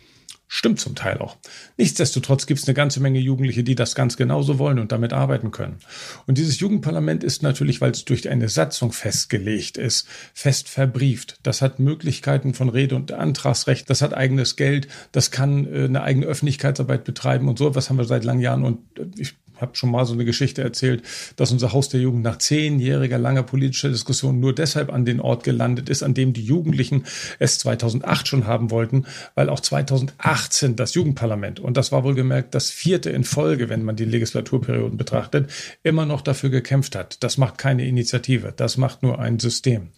Stimmt 0.51 0.79
zum 0.79 0.95
Teil 0.95 1.19
auch. 1.19 1.37
Nichtsdestotrotz 1.77 2.47
gibt 2.47 2.59
es 2.59 2.67
eine 2.67 2.73
ganze 2.73 2.99
Menge 2.99 3.19
Jugendliche, 3.19 3.63
die 3.63 3.75
das 3.75 3.93
ganz 3.93 4.17
genauso 4.17 4.57
wollen 4.57 4.79
und 4.79 4.91
damit 4.91 5.13
arbeiten 5.13 5.51
können. 5.51 5.77
Und 6.25 6.39
dieses 6.39 6.59
Jugendparlament 6.59 7.23
ist 7.23 7.43
natürlich, 7.43 7.81
weil 7.81 7.91
es 7.91 8.03
durch 8.03 8.27
eine 8.29 8.49
Satzung 8.49 8.91
festgelegt 8.91 9.77
ist, 9.77 10.07
fest 10.33 10.67
verbrieft. 10.67 11.37
Das 11.43 11.61
hat 11.61 11.77
Möglichkeiten 11.77 12.55
von 12.55 12.69
Rede- 12.69 12.95
und 12.95 13.11
Antragsrecht, 13.11 13.91
das 13.91 14.01
hat 14.01 14.15
eigenes 14.15 14.55
Geld, 14.55 14.87
das 15.11 15.29
kann 15.29 15.71
äh, 15.71 15.83
eine 15.83 16.01
eigene 16.01 16.25
Öffentlichkeitsarbeit 16.25 17.03
betreiben 17.03 17.47
und 17.47 17.59
so. 17.59 17.75
Was 17.75 17.91
haben 17.91 17.97
wir 17.97 18.05
seit 18.05 18.23
langen 18.23 18.41
Jahren 18.41 18.65
und 18.65 18.79
äh, 18.97 19.05
ich 19.17 19.35
habe 19.61 19.75
schon 19.75 19.91
mal 19.91 20.05
so 20.05 20.13
eine 20.13 20.25
Geschichte 20.25 20.61
erzählt, 20.61 21.03
dass 21.35 21.51
unser 21.51 21.73
Haus 21.73 21.89
der 21.89 22.01
Jugend 22.01 22.23
nach 22.23 22.37
zehnjähriger 22.37 23.17
langer 23.17 23.43
politischer 23.43 23.89
Diskussion 23.89 24.39
nur 24.39 24.53
deshalb 24.53 24.91
an 24.91 25.05
den 25.05 25.19
Ort 25.19 25.43
gelandet 25.43 25.89
ist, 25.89 26.03
an 26.03 26.13
dem 26.13 26.33
die 26.33 26.43
Jugendlichen 26.43 27.05
es 27.39 27.59
2008 27.59 28.27
schon 28.27 28.47
haben 28.47 28.71
wollten, 28.71 29.05
weil 29.35 29.49
auch 29.49 29.59
2018 29.59 30.75
das 30.75 30.93
Jugendparlament, 30.93 31.59
und 31.59 31.77
das 31.77 31.91
war 31.91 32.03
wohl 32.03 32.15
gemerkt 32.15 32.55
das 32.55 32.69
vierte 32.69 33.09
in 33.09 33.23
Folge, 33.23 33.69
wenn 33.69 33.83
man 33.83 33.95
die 33.95 34.05
Legislaturperioden 34.05 34.97
betrachtet, 34.97 35.51
immer 35.83 36.05
noch 36.05 36.21
dafür 36.21 36.49
gekämpft 36.49 36.95
hat. 36.95 37.23
Das 37.23 37.37
macht 37.37 37.57
keine 37.57 37.85
Initiative, 37.85 38.53
das 38.55 38.77
macht 38.77 39.03
nur 39.03 39.19
ein 39.19 39.39
System. 39.39 39.89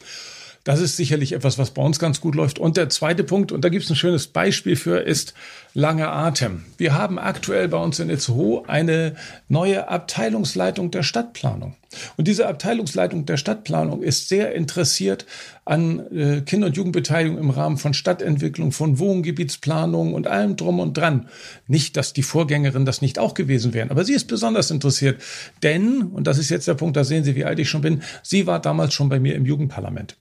Das 0.63 0.79
ist 0.79 0.95
sicherlich 0.95 1.33
etwas, 1.33 1.57
was 1.57 1.71
bei 1.71 1.81
uns 1.81 1.97
ganz 1.97 2.21
gut 2.21 2.35
läuft. 2.35 2.59
Und 2.59 2.77
der 2.77 2.89
zweite 2.89 3.23
Punkt, 3.23 3.51
und 3.51 3.65
da 3.65 3.69
gibt 3.69 3.83
es 3.83 3.89
ein 3.89 3.95
schönes 3.95 4.27
Beispiel 4.27 4.75
für, 4.75 4.99
ist 4.99 5.33
langer 5.73 6.11
Atem. 6.11 6.65
Wir 6.77 6.93
haben 6.93 7.17
aktuell 7.17 7.67
bei 7.67 7.77
uns 7.77 7.99
in 7.99 8.11
Itzehoe 8.11 8.63
eine 8.67 9.15
neue 9.47 9.87
Abteilungsleitung 9.87 10.91
der 10.91 11.01
Stadtplanung. 11.01 11.75
Und 12.15 12.27
diese 12.27 12.47
Abteilungsleitung 12.47 13.25
der 13.25 13.37
Stadtplanung 13.37 14.03
ist 14.03 14.29
sehr 14.29 14.53
interessiert 14.53 15.25
an 15.65 15.99
äh, 16.15 16.41
Kinder- 16.41 16.67
und 16.67 16.77
Jugendbeteiligung 16.77 17.39
im 17.39 17.49
Rahmen 17.49 17.77
von 17.77 17.93
Stadtentwicklung, 17.93 18.71
von 18.71 18.99
Wohngebietsplanung 18.99 20.13
und 20.13 20.27
allem 20.27 20.57
drum 20.57 20.79
und 20.79 20.95
dran. 20.95 21.27
Nicht, 21.67 21.97
dass 21.97 22.13
die 22.13 22.23
Vorgängerin 22.23 22.85
das 22.85 23.01
nicht 23.01 23.17
auch 23.17 23.33
gewesen 23.33 23.73
wären, 23.73 23.89
aber 23.89 24.05
sie 24.05 24.13
ist 24.13 24.27
besonders 24.27 24.69
interessiert. 24.69 25.21
Denn, 25.63 26.03
und 26.03 26.27
das 26.27 26.37
ist 26.37 26.49
jetzt 26.49 26.67
der 26.67 26.75
Punkt, 26.75 26.97
da 26.97 27.03
sehen 27.03 27.23
Sie, 27.23 27.35
wie 27.35 27.45
alt 27.45 27.59
ich 27.59 27.69
schon 27.69 27.81
bin, 27.81 28.03
sie 28.21 28.45
war 28.45 28.59
damals 28.59 28.93
schon 28.93 29.09
bei 29.09 29.19
mir 29.19 29.35
im 29.35 29.45
Jugendparlament. 29.45 30.17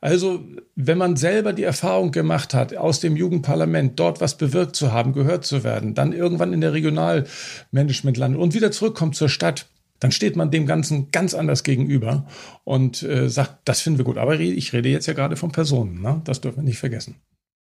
Also, 0.00 0.44
wenn 0.74 0.98
man 0.98 1.16
selber 1.16 1.52
die 1.52 1.62
Erfahrung 1.62 2.12
gemacht 2.12 2.54
hat, 2.54 2.76
aus 2.76 3.00
dem 3.00 3.16
Jugendparlament 3.16 3.98
dort 3.98 4.20
was 4.20 4.36
bewirkt 4.36 4.76
zu 4.76 4.92
haben, 4.92 5.12
gehört 5.12 5.44
zu 5.44 5.64
werden, 5.64 5.94
dann 5.94 6.12
irgendwann 6.12 6.52
in 6.52 6.60
der 6.60 6.72
Regionalmanagement 6.72 8.16
landet 8.16 8.40
und 8.40 8.54
wieder 8.54 8.70
zurückkommt 8.70 9.16
zur 9.16 9.28
Stadt, 9.28 9.66
dann 10.00 10.12
steht 10.12 10.36
man 10.36 10.50
dem 10.50 10.66
Ganzen 10.66 11.10
ganz 11.10 11.34
anders 11.34 11.64
gegenüber 11.64 12.26
und 12.64 13.02
äh, 13.02 13.28
sagt, 13.28 13.60
das 13.64 13.80
finden 13.80 13.98
wir 13.98 14.04
gut. 14.04 14.18
Aber 14.18 14.38
ich 14.38 14.72
rede 14.72 14.88
jetzt 14.88 15.06
ja 15.06 15.14
gerade 15.14 15.36
von 15.36 15.52
Personen, 15.52 16.02
ne? 16.02 16.20
das 16.24 16.40
dürfen 16.40 16.58
wir 16.58 16.64
nicht 16.64 16.78
vergessen. 16.78 17.16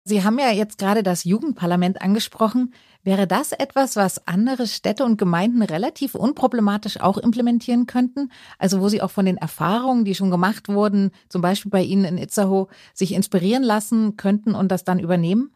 Sie 0.04 0.24
haben 0.24 0.38
ja 0.38 0.50
jetzt 0.50 0.78
gerade 0.78 1.02
das 1.02 1.24
Jugendparlament 1.24 2.00
angesprochen. 2.00 2.74
Wäre 3.02 3.26
das 3.26 3.52
etwas, 3.52 3.96
was 3.96 4.26
andere 4.26 4.66
Städte 4.66 5.04
und 5.04 5.18
Gemeinden 5.18 5.62
relativ 5.62 6.14
unproblematisch 6.14 7.00
auch 7.00 7.18
implementieren 7.18 7.86
könnten? 7.86 8.30
Also 8.58 8.80
wo 8.80 8.88
sie 8.88 9.02
auch 9.02 9.10
von 9.10 9.26
den 9.26 9.36
Erfahrungen, 9.36 10.04
die 10.04 10.14
schon 10.14 10.30
gemacht 10.30 10.68
wurden, 10.68 11.10
zum 11.28 11.42
Beispiel 11.42 11.70
bei 11.70 11.82
Ihnen 11.82 12.04
in 12.04 12.18
Itzehoe, 12.18 12.68
sich 12.94 13.12
inspirieren 13.12 13.62
lassen 13.62 14.16
könnten 14.16 14.54
und 14.54 14.70
das 14.72 14.84
dann 14.84 14.98
übernehmen? 14.98 15.54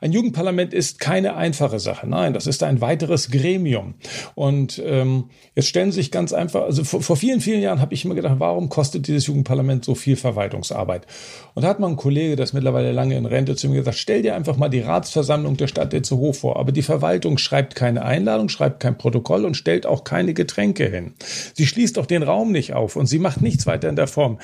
Ein 0.00 0.12
Jugendparlament 0.12 0.72
ist 0.72 0.98
keine 0.98 1.36
einfache 1.36 1.78
Sache. 1.78 2.08
Nein, 2.08 2.32
das 2.32 2.46
ist 2.46 2.62
ein 2.62 2.80
weiteres 2.80 3.30
Gremium. 3.30 3.94
Und 4.34 4.80
ähm, 4.84 5.24
jetzt 5.54 5.68
stellen 5.68 5.92
sich 5.92 6.10
ganz 6.10 6.32
einfach, 6.32 6.62
also 6.62 6.84
vor, 6.84 7.02
vor 7.02 7.16
vielen, 7.16 7.40
vielen 7.40 7.60
Jahren 7.60 7.80
habe 7.80 7.92
ich 7.92 8.04
immer 8.04 8.14
gedacht, 8.14 8.36
warum 8.38 8.70
kostet 8.70 9.06
dieses 9.08 9.26
Jugendparlament 9.26 9.84
so 9.84 9.94
viel 9.94 10.16
Verwaltungsarbeit? 10.16 11.06
Und 11.54 11.62
da 11.62 11.68
hat 11.68 11.80
man 11.80 11.88
einen 11.88 11.96
Kollege, 11.96 12.36
das 12.36 12.54
mittlerweile 12.54 12.92
lange 12.92 13.16
in 13.16 13.26
Rente, 13.26 13.56
zu 13.56 13.68
mir 13.68 13.76
gesagt, 13.76 13.98
stell 13.98 14.22
dir 14.22 14.34
einfach 14.34 14.56
mal 14.56 14.70
die 14.70 14.80
Ratsversammlung 14.80 15.58
der 15.58 15.66
Stadt 15.66 15.92
Itzehoe 15.92 16.32
vor. 16.32 16.58
Aber 16.58 16.72
die 16.72 16.82
Verwaltung 16.82 17.36
schreibt 17.36 17.74
keine 17.74 18.02
Einladung, 18.02 18.48
schreibt 18.48 18.80
kein 18.80 18.96
Protokoll 18.96 19.44
und 19.44 19.54
stellt 19.54 19.84
auch 19.84 20.04
keine 20.04 20.32
Getränke 20.32 20.88
hin. 20.88 21.12
Sie 21.54 21.66
schließt 21.66 21.98
auch 21.98 22.06
den 22.06 22.22
Raum 22.22 22.52
nicht 22.52 22.72
auf 22.72 22.96
und 22.96 23.06
sie 23.06 23.18
macht 23.18 23.42
nichts 23.42 23.66
weiter 23.66 23.90
in 23.90 23.96
der 23.96 24.06
Form. 24.06 24.38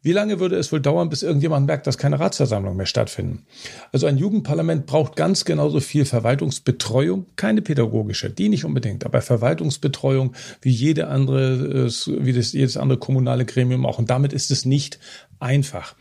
Wie 0.00 0.12
lange 0.12 0.40
würde 0.40 0.56
es 0.56 0.72
wohl 0.72 0.80
dauern, 0.80 1.10
bis 1.10 1.22
irgendjemand 1.22 1.66
merkt, 1.66 1.86
dass 1.86 1.98
keine 1.98 2.18
Ratsversammlungen 2.18 2.76
mehr 2.76 2.86
stattfinden? 2.86 3.44
Also 3.92 4.06
ein 4.06 4.16
Jugendparlament 4.16 4.86
braucht 4.86 5.01
braucht 5.02 5.16
ganz 5.16 5.44
genauso 5.44 5.80
viel 5.80 6.04
Verwaltungsbetreuung, 6.04 7.26
keine 7.34 7.60
pädagogische, 7.60 8.30
die 8.30 8.48
nicht 8.48 8.64
unbedingt, 8.64 9.04
aber 9.04 9.20
Verwaltungsbetreuung 9.20 10.32
wie 10.60 10.70
jede 10.70 11.08
andere, 11.08 11.88
äh, 11.88 12.24
wie 12.24 12.32
das, 12.32 12.52
jedes 12.52 12.76
andere 12.76 13.00
kommunale 13.00 13.44
Gremium 13.44 13.84
auch. 13.84 13.98
Und 13.98 14.10
damit 14.10 14.32
ist 14.32 14.52
es 14.52 14.64
nicht 14.64 15.00
einfach. 15.40 15.96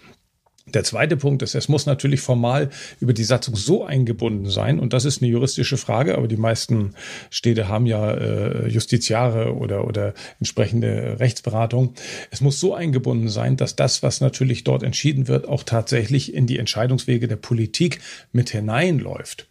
Der 0.73 0.83
zweite 0.83 1.17
Punkt 1.17 1.41
ist, 1.41 1.55
es 1.55 1.67
muss 1.67 1.85
natürlich 1.85 2.21
formal 2.21 2.69
über 2.99 3.13
die 3.13 3.23
Satzung 3.23 3.55
so 3.55 3.83
eingebunden 3.83 4.49
sein, 4.49 4.79
und 4.79 4.93
das 4.93 5.05
ist 5.05 5.21
eine 5.21 5.31
juristische 5.31 5.77
Frage, 5.77 6.17
aber 6.17 6.27
die 6.27 6.37
meisten 6.37 6.93
Städte 7.29 7.67
haben 7.67 7.85
ja 7.85 8.11
äh, 8.11 8.67
Justiziare 8.67 9.55
oder, 9.55 9.87
oder 9.87 10.13
entsprechende 10.39 11.19
Rechtsberatung. 11.19 11.93
Es 12.29 12.41
muss 12.41 12.59
so 12.59 12.73
eingebunden 12.73 13.29
sein, 13.29 13.57
dass 13.57 13.75
das, 13.75 14.03
was 14.03 14.21
natürlich 14.21 14.63
dort 14.63 14.83
entschieden 14.83 15.27
wird, 15.27 15.47
auch 15.47 15.63
tatsächlich 15.63 16.33
in 16.33 16.47
die 16.47 16.59
Entscheidungswege 16.59 17.27
der 17.27 17.35
Politik 17.35 17.99
mit 18.31 18.49
hineinläuft. 18.49 19.47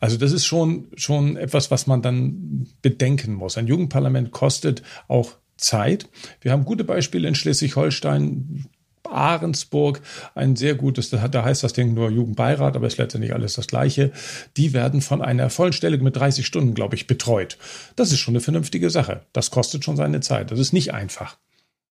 Also 0.00 0.16
das 0.16 0.32
ist 0.32 0.44
schon, 0.44 0.86
schon 0.96 1.36
etwas, 1.36 1.70
was 1.70 1.86
man 1.86 2.02
dann 2.02 2.66
bedenken 2.82 3.34
muss. 3.34 3.58
Ein 3.58 3.66
Jugendparlament 3.66 4.30
kostet 4.30 4.82
auch 5.08 5.32
Zeit. 5.56 6.08
Wir 6.40 6.52
haben 6.52 6.64
gute 6.64 6.84
Beispiele 6.84 7.28
in 7.28 7.34
Schleswig-Holstein. 7.34 8.66
Ahrensburg, 9.08 10.00
ein 10.34 10.56
sehr 10.56 10.74
gutes, 10.74 11.10
da 11.10 11.44
heißt 11.44 11.62
das 11.62 11.72
Ding 11.72 11.94
nur 11.94 12.10
Jugendbeirat, 12.10 12.76
aber 12.76 12.86
ist 12.86 12.98
letztendlich 12.98 13.34
alles 13.34 13.54
das 13.54 13.66
Gleiche. 13.66 14.12
Die 14.56 14.72
werden 14.72 15.00
von 15.00 15.22
einer 15.22 15.50
vollen 15.50 15.72
Stelle 15.72 15.98
mit 15.98 16.16
30 16.16 16.46
Stunden, 16.46 16.74
glaube 16.74 16.94
ich, 16.94 17.06
betreut. 17.06 17.58
Das 17.96 18.12
ist 18.12 18.20
schon 18.20 18.32
eine 18.32 18.40
vernünftige 18.40 18.90
Sache. 18.90 19.22
Das 19.32 19.50
kostet 19.50 19.84
schon 19.84 19.96
seine 19.96 20.20
Zeit. 20.20 20.50
Das 20.50 20.58
ist 20.58 20.72
nicht 20.72 20.94
einfach. 20.94 21.36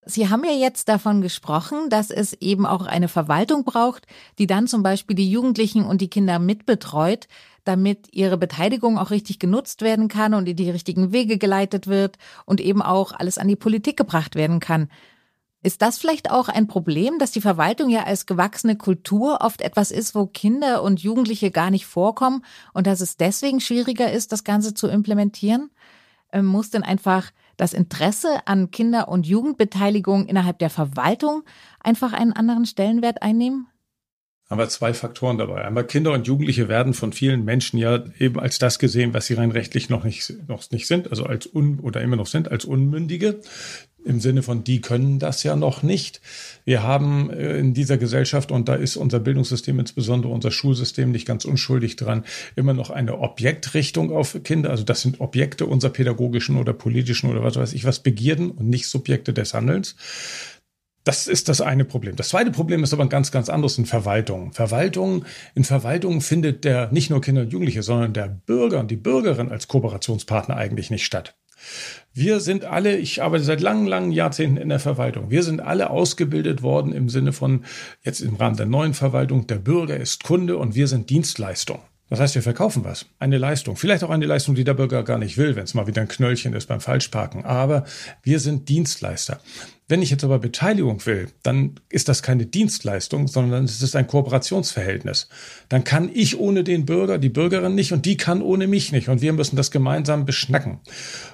Sie 0.03 0.29
haben 0.29 0.43
ja 0.43 0.53
jetzt 0.53 0.89
davon 0.89 1.21
gesprochen, 1.21 1.89
dass 1.89 2.09
es 2.09 2.33
eben 2.33 2.65
auch 2.65 2.87
eine 2.87 3.07
Verwaltung 3.07 3.65
braucht, 3.65 4.07
die 4.39 4.47
dann 4.47 4.65
zum 4.65 4.81
Beispiel 4.81 5.15
die 5.15 5.29
Jugendlichen 5.29 5.85
und 5.85 6.01
die 6.01 6.09
Kinder 6.09 6.39
mitbetreut, 6.39 7.27
damit 7.65 8.07
ihre 8.11 8.39
Beteiligung 8.39 8.97
auch 8.97 9.11
richtig 9.11 9.37
genutzt 9.37 9.83
werden 9.83 10.07
kann 10.07 10.33
und 10.33 10.49
in 10.49 10.55
die 10.55 10.71
richtigen 10.71 11.11
Wege 11.11 11.37
geleitet 11.37 11.85
wird 11.85 12.17
und 12.45 12.59
eben 12.59 12.81
auch 12.81 13.11
alles 13.11 13.37
an 13.37 13.47
die 13.47 13.55
Politik 13.55 13.95
gebracht 13.95 14.33
werden 14.33 14.59
kann. 14.59 14.89
Ist 15.63 15.83
das 15.83 15.99
vielleicht 15.99 16.31
auch 16.31 16.49
ein 16.49 16.65
Problem, 16.67 17.19
dass 17.19 17.31
die 17.31 17.41
Verwaltung 17.41 17.89
ja 17.89 18.03
als 18.03 18.25
gewachsene 18.25 18.75
Kultur 18.75 19.39
oft 19.41 19.61
etwas 19.61 19.91
ist, 19.91 20.15
wo 20.15 20.25
Kinder 20.25 20.81
und 20.81 21.01
Jugendliche 21.01 21.51
gar 21.51 21.69
nicht 21.69 21.85
vorkommen 21.85 22.43
und 22.73 22.87
dass 22.87 22.99
es 22.99 23.15
deswegen 23.15 23.59
schwieriger 23.59 24.11
ist, 24.11 24.31
das 24.31 24.43
Ganze 24.43 24.73
zu 24.73 24.87
implementieren? 24.87 25.69
Ähm, 26.33 26.45
muss 26.45 26.71
denn 26.71 26.83
einfach 26.83 27.29
das 27.57 27.73
Interesse 27.73 28.47
an 28.47 28.71
Kinder- 28.71 29.07
und 29.07 29.27
Jugendbeteiligung 29.27 30.25
innerhalb 30.25 30.57
der 30.57 30.71
Verwaltung 30.71 31.43
einfach 31.79 32.13
einen 32.13 32.33
anderen 32.33 32.65
Stellenwert 32.65 33.21
einnehmen? 33.21 33.67
haben 34.51 34.59
wir 34.59 34.67
zwei 34.67 34.93
Faktoren 34.93 35.37
dabei. 35.37 35.63
Einmal 35.63 35.87
Kinder 35.87 36.11
und 36.11 36.27
Jugendliche 36.27 36.67
werden 36.67 36.93
von 36.93 37.13
vielen 37.13 37.45
Menschen 37.45 37.77
ja 37.77 38.03
eben 38.19 38.37
als 38.37 38.59
das 38.59 38.79
gesehen, 38.79 39.13
was 39.13 39.25
sie 39.27 39.35
rein 39.35 39.51
rechtlich 39.51 39.89
noch 39.89 40.03
nicht, 40.03 40.33
noch 40.49 40.69
nicht 40.71 40.87
sind, 40.87 41.09
also 41.09 41.23
als 41.23 41.47
un 41.47 41.79
oder 41.79 42.01
immer 42.01 42.17
noch 42.17 42.27
sind, 42.27 42.51
als 42.51 42.65
Unmündige. 42.65 43.39
Im 44.03 44.19
Sinne 44.19 44.41
von, 44.41 44.63
die 44.63 44.81
können 44.81 45.19
das 45.19 45.43
ja 45.43 45.55
noch 45.55 45.83
nicht. 45.83 46.21
Wir 46.65 46.83
haben 46.83 47.29
äh, 47.29 47.57
in 47.57 47.73
dieser 47.73 47.97
Gesellschaft, 47.97 48.51
und 48.51 48.67
da 48.67 48.75
ist 48.75 48.95
unser 48.95 49.19
Bildungssystem, 49.19 49.79
insbesondere 49.79 50.31
unser 50.31 50.51
Schulsystem, 50.51 51.11
nicht 51.11 51.27
ganz 51.27 51.45
unschuldig 51.45 51.95
dran, 51.95 52.25
immer 52.55 52.73
noch 52.73 52.89
eine 52.89 53.19
Objektrichtung 53.19 54.11
auf 54.11 54.37
Kinder. 54.43 54.71
Also 54.71 54.83
das 54.83 55.01
sind 55.01 55.19
Objekte 55.19 55.65
unserer 55.65 55.91
pädagogischen 55.91 56.57
oder 56.57 56.73
politischen 56.73 57.29
oder 57.29 57.43
was 57.43 57.55
weiß 57.55 57.73
ich 57.73 57.85
was 57.85 57.99
Begierden 57.99 58.51
und 58.51 58.69
nicht 58.69 58.87
Subjekte 58.87 59.33
des 59.33 59.53
Handelns. 59.53 59.95
Das 61.03 61.25
ist 61.27 61.49
das 61.49 61.61
eine 61.61 61.83
Problem. 61.83 62.15
Das 62.15 62.29
zweite 62.29 62.51
Problem 62.51 62.83
ist 62.83 62.93
aber 62.93 63.01
ein 63.01 63.09
ganz, 63.09 63.31
ganz 63.31 63.49
anderes 63.49 63.77
in 63.77 63.87
Verwaltung. 63.87 64.53
Verwaltung, 64.53 65.25
in 65.55 65.63
Verwaltung 65.63 66.21
findet 66.21 66.63
der 66.63 66.91
nicht 66.91 67.09
nur 67.09 67.21
Kinder 67.21 67.41
und 67.41 67.51
Jugendliche, 67.51 67.81
sondern 67.81 68.13
der 68.13 68.27
Bürger 68.27 68.79
und 68.79 68.91
die 68.91 68.97
Bürgerin 68.97 69.49
als 69.49 69.67
Kooperationspartner 69.67 70.55
eigentlich 70.55 70.91
nicht 70.91 71.03
statt. 71.03 71.35
Wir 72.13 72.41
sind 72.41 72.65
alle, 72.65 72.97
ich 72.97 73.21
arbeite 73.23 73.43
seit 73.43 73.61
langen, 73.61 73.87
langen 73.87 74.11
Jahrzehnten 74.11 74.57
in 74.57 74.69
der 74.69 74.79
Verwaltung. 74.79 75.29
Wir 75.29 75.43
sind 75.43 75.61
alle 75.61 75.89
ausgebildet 75.89 76.61
worden 76.61 76.91
im 76.91 77.07
Sinne 77.07 77.31
von, 77.31 77.63
jetzt 78.03 78.19
im 78.19 78.35
Rahmen 78.35 78.57
der 78.57 78.65
neuen 78.65 78.93
Verwaltung, 78.93 79.47
der 79.47 79.55
Bürger 79.55 79.97
ist 79.97 80.23
Kunde 80.23 80.57
und 80.57 80.75
wir 80.75 80.87
sind 80.87 81.09
Dienstleistung. 81.09 81.79
Das 82.11 82.19
heißt, 82.19 82.35
wir 82.35 82.41
verkaufen 82.41 82.83
was. 82.83 83.05
Eine 83.19 83.37
Leistung. 83.37 83.77
Vielleicht 83.77 84.03
auch 84.03 84.09
eine 84.09 84.25
Leistung, 84.25 84.53
die 84.53 84.65
der 84.65 84.73
Bürger 84.73 85.03
gar 85.03 85.17
nicht 85.17 85.37
will, 85.37 85.55
wenn 85.55 85.63
es 85.63 85.73
mal 85.73 85.87
wieder 85.87 86.01
ein 86.01 86.09
Knöllchen 86.09 86.53
ist 86.53 86.67
beim 86.67 86.81
Falschparken. 86.81 87.45
Aber 87.45 87.85
wir 88.21 88.41
sind 88.41 88.67
Dienstleister. 88.67 89.39
Wenn 89.91 90.01
ich 90.01 90.09
jetzt 90.09 90.23
aber 90.23 90.39
Beteiligung 90.39 91.05
will, 91.05 91.27
dann 91.43 91.75
ist 91.89 92.07
das 92.07 92.23
keine 92.23 92.45
Dienstleistung, 92.45 93.27
sondern 93.27 93.65
es 93.65 93.81
ist 93.81 93.97
ein 93.97 94.07
Kooperationsverhältnis. 94.07 95.27
Dann 95.67 95.83
kann 95.83 96.09
ich 96.13 96.39
ohne 96.39 96.63
den 96.63 96.85
Bürger, 96.85 97.17
die 97.17 97.27
Bürgerin 97.27 97.75
nicht 97.75 97.91
und 97.91 98.05
die 98.05 98.15
kann 98.15 98.41
ohne 98.41 98.67
mich 98.67 98.93
nicht. 98.93 99.09
Und 99.09 99.21
wir 99.21 99.33
müssen 99.33 99.57
das 99.57 99.69
gemeinsam 99.69 100.25
beschnacken. 100.25 100.79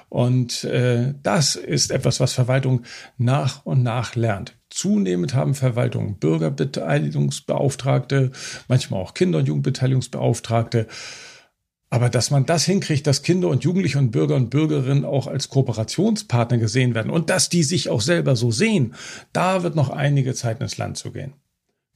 Und 0.08 0.64
äh, 0.64 1.14
das 1.22 1.54
ist 1.54 1.92
etwas, 1.92 2.18
was 2.18 2.32
Verwaltung 2.32 2.82
nach 3.16 3.64
und 3.64 3.84
nach 3.84 4.16
lernt. 4.16 4.56
Zunehmend 4.70 5.34
haben 5.34 5.54
Verwaltungen 5.54 6.18
Bürgerbeteiligungsbeauftragte, 6.18 8.32
manchmal 8.66 9.00
auch 9.00 9.14
Kinder- 9.14 9.38
und 9.38 9.46
Jugendbeteiligungsbeauftragte. 9.46 10.88
Aber 11.90 12.10
dass 12.10 12.30
man 12.30 12.44
das 12.44 12.64
hinkriegt, 12.64 13.06
dass 13.06 13.22
Kinder 13.22 13.48
und 13.48 13.64
Jugendliche 13.64 13.98
und 13.98 14.10
Bürger 14.10 14.36
und 14.36 14.50
Bürgerinnen 14.50 15.04
auch 15.04 15.26
als 15.26 15.48
Kooperationspartner 15.48 16.58
gesehen 16.58 16.94
werden 16.94 17.10
und 17.10 17.30
dass 17.30 17.48
die 17.48 17.62
sich 17.62 17.88
auch 17.88 18.02
selber 18.02 18.36
so 18.36 18.50
sehen, 18.50 18.94
da 19.32 19.62
wird 19.62 19.74
noch 19.74 19.88
einige 19.88 20.34
Zeit 20.34 20.60
ins 20.60 20.76
Land 20.76 20.98
zu 20.98 21.12
gehen. 21.12 21.32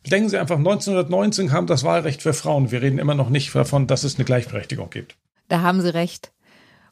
Denken 0.07 0.31
Sie 0.31 0.39
einfach, 0.39 0.57
1919 0.57 1.49
kam 1.49 1.67
das 1.67 1.85
Wahlrecht 1.85 2.23
für 2.23 2.33
Frauen. 2.33 2.71
Wir 2.71 2.83
reden 2.83 2.99
immer 2.99 3.15
noch 3.15 3.29
nicht 3.29 3.55
davon, 3.55 3.87
dass 3.87 4.03
es 4.03 4.17
eine 4.17 4.25
Gleichberechtigung 4.25 4.91
gibt. 4.91 5.17
Da 5.49 5.61
haben 5.61 5.81
Sie 5.81 5.93
recht. 5.95 6.33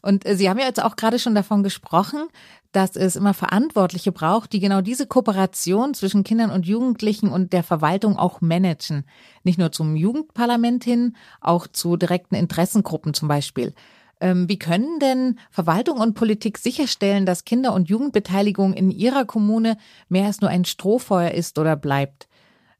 Und 0.03 0.27
äh, 0.27 0.37
Sie 0.37 0.49
haben 0.49 0.59
ja 0.59 0.67
jetzt 0.67 0.83
auch 0.83 0.97
gerade 0.97 1.19
schon 1.19 1.35
davon 1.35 1.63
gesprochen, 1.63 2.29
dass 2.73 2.97
es 2.97 3.17
immer 3.17 3.35
Verantwortliche 3.35 4.13
braucht, 4.13 4.53
die 4.53 4.61
genau 4.61 4.81
diese 4.81 5.07
Kooperation 5.07 5.95
zwischen 5.95 6.25
Kindern 6.25 6.51
und 6.51 6.67
Jugendlichen 6.67 7.29
und 7.29 7.53
der 7.53 7.63
Verwaltung 7.63 8.17
auch 8.17 8.41
managen. 8.41 9.05
Nicht 9.43 9.59
nur 9.59 9.73
zum 9.73 9.97
Jugendparlament 9.97 10.85
hin, 10.85 11.17
auch 11.41 11.67
zu 11.67 11.97
direkten 11.97 12.37
Interessengruppen 12.37 13.13
zum 13.13 13.29
Beispiel. 13.29 13.75
Ähm, 14.21 14.49
wie 14.49 14.59
können 14.59 15.01
denn 15.01 15.39
Verwaltung 15.51 15.99
und 15.99 16.15
Politik 16.15 16.59
sicherstellen, 16.59 17.27
dass 17.27 17.45
Kinder- 17.45 17.73
und 17.73 17.89
Jugendbeteiligung 17.89 18.75
in 18.75 18.91
ihrer 18.91 19.25
Kommune 19.25 19.77
mehr 20.09 20.27
als 20.27 20.41
nur 20.41 20.51
ein 20.51 20.65
Strohfeuer 20.65 21.33
ist 21.33 21.59
oder 21.59 21.75
bleibt? 21.75 22.29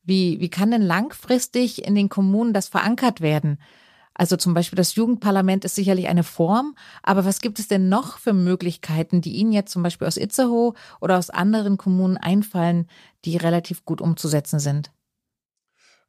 Wie, 0.05 0.41
wie 0.41 0.51
kann 0.51 0.71
denn 0.71 0.83
langfristig 0.83 1.85
in 1.85 1.95
den 1.95 2.09
Kommunen 2.09 2.53
das 2.53 2.69
verankert 2.69 3.21
werden? 3.21 3.59
Also 4.21 4.37
zum 4.37 4.53
Beispiel 4.53 4.77
das 4.77 4.97
Jugendparlament 4.97 5.65
ist 5.65 5.77
sicherlich 5.77 6.09
eine 6.09 6.25
Form, 6.25 6.77
aber 7.03 7.25
was 7.25 7.41
gibt 7.41 7.59
es 7.59 7.69
denn 7.69 7.89
noch 7.89 8.19
für 8.19 8.35
Möglichkeiten, 8.35 9.23
die 9.23 9.33
Ihnen 9.33 9.51
jetzt 9.51 9.73
zum 9.73 9.83
Beispiel 9.83 10.07
aus 10.07 10.19
Itzehoe 10.19 10.75
oder 11.01 11.17
aus 11.17 11.31
anderen 11.31 11.79
Kommunen 11.79 12.19
einfallen, 12.19 12.87
die 13.25 13.39
relativ 13.39 13.87
gut 13.87 14.03
umzusetzen 14.03 14.59
sind? 14.59 14.93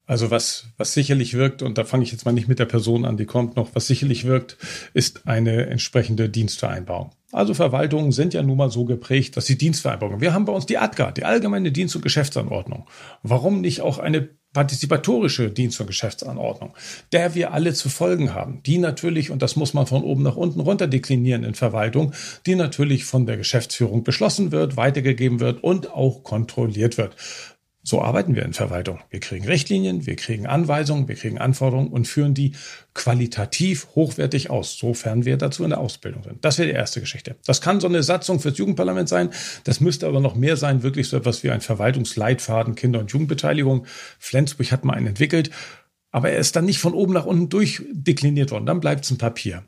Also 0.05 0.29
was, 0.29 0.65
was 0.75 0.93
sicherlich 0.93 1.35
wirkt, 1.35 1.61
und 1.61 1.77
da 1.77 1.85
fange 1.85 2.03
ich 2.03 2.11
jetzt 2.11 2.25
mal 2.25 2.33
nicht 2.33 2.49
mit 2.49 2.59
der 2.59 2.65
Person 2.65 3.05
an, 3.05 3.15
die 3.15 3.25
kommt 3.25 3.55
noch, 3.55 3.69
was 3.75 3.87
sicherlich 3.87 4.25
wirkt, 4.25 4.57
ist 4.93 5.25
eine 5.25 5.67
entsprechende 5.67 6.27
Dienstvereinbarung. 6.27 7.11
Also 7.31 7.53
Verwaltungen 7.53 8.11
sind 8.11 8.33
ja 8.33 8.43
nun 8.43 8.57
mal 8.57 8.69
so 8.69 8.83
geprägt, 8.83 9.37
dass 9.37 9.45
sie 9.45 9.57
Dienstvereinbarungen. 9.57 10.19
Wir 10.19 10.33
haben 10.33 10.43
bei 10.43 10.51
uns 10.51 10.65
die 10.65 10.77
ADGA, 10.77 11.11
die 11.11 11.23
Allgemeine 11.23 11.71
Dienst- 11.71 11.95
und 11.95 12.01
Geschäftsanordnung. 12.01 12.89
Warum 13.23 13.61
nicht 13.61 13.79
auch 13.79 13.99
eine 13.99 14.27
partizipatorische 14.53 15.49
Dienst- 15.49 15.79
und 15.79 15.87
Geschäftsanordnung, 15.87 16.73
der 17.11 17.35
wir 17.35 17.53
alle 17.53 17.73
zu 17.73 17.89
folgen 17.89 18.33
haben, 18.33 18.61
die 18.63 18.77
natürlich, 18.77 19.31
und 19.31 19.41
das 19.41 19.55
muss 19.55 19.73
man 19.73 19.87
von 19.87 20.03
oben 20.03 20.23
nach 20.23 20.35
unten 20.35 20.59
runter 20.59 20.87
deklinieren 20.87 21.43
in 21.43 21.55
Verwaltung, 21.55 22.13
die 22.45 22.55
natürlich 22.55 23.05
von 23.05 23.25
der 23.25 23.37
Geschäftsführung 23.37 24.03
beschlossen 24.03 24.51
wird, 24.51 24.77
weitergegeben 24.77 25.39
wird 25.39 25.63
und 25.63 25.91
auch 25.91 26.23
kontrolliert 26.23 26.97
wird. 26.97 27.15
So 27.83 28.01
arbeiten 28.01 28.35
wir 28.35 28.43
in 28.43 28.53
Verwaltung. 28.53 28.99
Wir 29.09 29.19
kriegen 29.19 29.45
Richtlinien, 29.45 30.05
wir 30.05 30.15
kriegen 30.15 30.45
Anweisungen, 30.45 31.07
wir 31.07 31.15
kriegen 31.15 31.39
Anforderungen 31.39 31.87
und 31.87 32.07
führen 32.07 32.35
die 32.35 32.53
qualitativ 32.93 33.87
hochwertig 33.95 34.51
aus, 34.51 34.77
sofern 34.77 35.25
wir 35.25 35.37
dazu 35.37 35.63
in 35.63 35.71
der 35.71 35.79
Ausbildung 35.79 36.23
sind. 36.23 36.45
Das 36.45 36.59
wäre 36.59 36.67
die 36.67 36.75
erste 36.75 36.99
Geschichte. 36.99 37.37
Das 37.45 37.59
kann 37.59 37.79
so 37.79 37.87
eine 37.87 38.03
Satzung 38.03 38.39
fürs 38.39 38.57
Jugendparlament 38.59 39.09
sein. 39.09 39.31
Das 39.63 39.79
müsste 39.79 40.05
aber 40.05 40.19
noch 40.19 40.35
mehr 40.35 40.57
sein, 40.57 40.83
wirklich 40.83 41.07
so 41.07 41.17
etwas 41.17 41.43
wie 41.43 41.49
ein 41.49 41.61
Verwaltungsleitfaden 41.61 42.75
Kinder- 42.75 42.99
und 42.99 43.11
Jugendbeteiligung. 43.11 43.87
Flensburg 44.19 44.71
hat 44.71 44.85
mal 44.85 44.93
einen 44.93 45.07
entwickelt 45.07 45.49
aber 46.11 46.29
er 46.29 46.39
ist 46.39 46.55
dann 46.55 46.65
nicht 46.65 46.79
von 46.79 46.93
oben 46.93 47.13
nach 47.13 47.25
unten 47.25 47.47
durchdekliniert 47.47 48.51
worden. 48.51 48.65
Dann 48.65 48.81
bleibt 48.81 49.05
es 49.05 49.11
ein 49.11 49.17
Papier. 49.17 49.63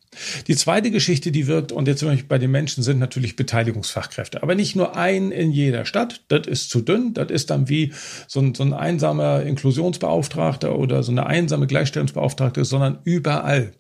Die 0.48 0.56
zweite 0.56 0.92
Geschichte, 0.92 1.32
die 1.32 1.48
wirkt, 1.48 1.72
und 1.72 1.88
jetzt 1.88 2.04
bei 2.28 2.38
den 2.38 2.52
Menschen 2.52 2.84
sind 2.84 3.00
natürlich 3.00 3.38
Beteiligungsfachkräfte. 3.38 4.44
Aber 4.44 4.54
nicht 4.54 4.76
nur 4.76 4.98
ein 4.98 5.32
in 5.32 5.52
jeder 5.52 5.86
Stadt. 5.86 6.22
Das 6.28 6.46
ist 6.46 6.70
zu 6.70 6.82
dünn. 6.82 7.14
Das 7.14 7.32
ist 7.32 7.50
dann 7.50 7.70
wie 7.70 7.94
so 8.28 8.42
ein, 8.42 8.54
so 8.54 8.64
ein 8.64 8.74
einsamer 8.74 9.44
Inklusionsbeauftragter 9.44 10.78
oder 10.78 11.02
so 11.02 11.12
eine 11.12 11.26
einsame 11.26 11.66
Gleichstellungsbeauftragte, 11.66 12.66
sondern 12.66 13.00
überall. 13.06 13.72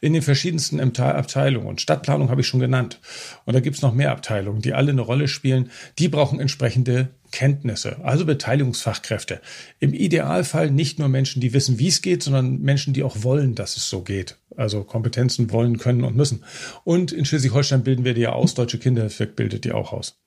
In 0.00 0.12
den 0.12 0.22
verschiedensten 0.22 0.80
Abteilungen. 0.80 1.66
Und 1.66 1.80
Stadtplanung 1.80 2.30
habe 2.30 2.42
ich 2.42 2.46
schon 2.46 2.60
genannt. 2.60 3.00
Und 3.46 3.54
da 3.54 3.60
gibt 3.60 3.76
es 3.76 3.82
noch 3.82 3.94
mehr 3.94 4.12
Abteilungen, 4.12 4.62
die 4.62 4.74
alle 4.74 4.92
eine 4.92 5.00
Rolle 5.00 5.26
spielen. 5.26 5.70
Die 5.98 6.08
brauchen 6.08 6.38
entsprechende 6.38 7.08
Kenntnisse, 7.32 7.96
also 8.04 8.24
Beteiligungsfachkräfte. 8.24 9.40
Im 9.80 9.92
Idealfall 9.92 10.70
nicht 10.70 10.98
nur 10.98 11.08
Menschen, 11.08 11.40
die 11.40 11.52
wissen, 11.52 11.78
wie 11.78 11.88
es 11.88 12.02
geht, 12.02 12.22
sondern 12.22 12.60
Menschen, 12.60 12.92
die 12.92 13.02
auch 13.02 13.22
wollen, 13.22 13.54
dass 13.56 13.76
es 13.76 13.88
so 13.88 14.02
geht. 14.02 14.36
Also 14.56 14.84
Kompetenzen 14.84 15.50
wollen, 15.50 15.78
können 15.78 16.04
und 16.04 16.14
müssen. 16.14 16.44
Und 16.84 17.10
in 17.10 17.24
Schleswig-Holstein 17.24 17.82
bilden 17.82 18.04
wir 18.04 18.14
die 18.14 18.20
ja 18.20 18.32
aus. 18.32 18.54
Deutsche 18.54 18.78
Kinderhilfe 18.78 19.26
bildet 19.26 19.64
die 19.64 19.72
auch 19.72 19.92
aus. 19.92 20.18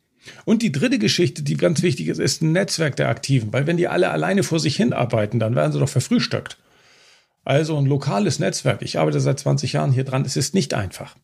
Und 0.44 0.62
die 0.62 0.72
dritte 0.72 1.00
Geschichte, 1.00 1.44
die 1.44 1.56
ganz 1.56 1.82
wichtig 1.82 2.08
ist, 2.08 2.20
ist 2.20 2.42
ein 2.42 2.52
Netzwerk 2.52 2.96
der 2.96 3.10
Aktiven. 3.10 3.54
Weil 3.54 3.68
wenn 3.68 3.78
die 3.78 3.88
alle 3.88 4.10
alleine 4.10 4.44
vor 4.44 4.60
sich 4.60 4.76
hin 4.76 4.92
arbeiten, 4.92 5.40
dann 5.40 5.56
werden 5.56 5.72
sie 5.72 5.80
doch 5.80 5.90
verfrühstückt. 5.90 6.58
Also 7.44 7.78
ein 7.78 7.86
lokales 7.86 8.40
Netzwerk. 8.40 8.82
Ich 8.82 8.98
arbeite 8.98 9.20
seit 9.20 9.40
20 9.40 9.74
Jahren 9.74 9.92
hier 9.92 10.04
dran. 10.04 10.26
Es 10.26 10.36
ist 10.36 10.56
nicht 10.56 10.74
einfach. 10.74 11.16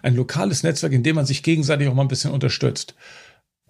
Ein 0.00 0.16
lokales 0.16 0.62
Netzwerk, 0.62 0.94
in 0.94 1.02
dem 1.02 1.16
man 1.16 1.26
sich 1.26 1.42
gegenseitig 1.42 1.88
auch 1.88 1.94
mal 1.94 2.02
ein 2.02 2.08
bisschen 2.08 2.30
unterstützt. 2.30 2.94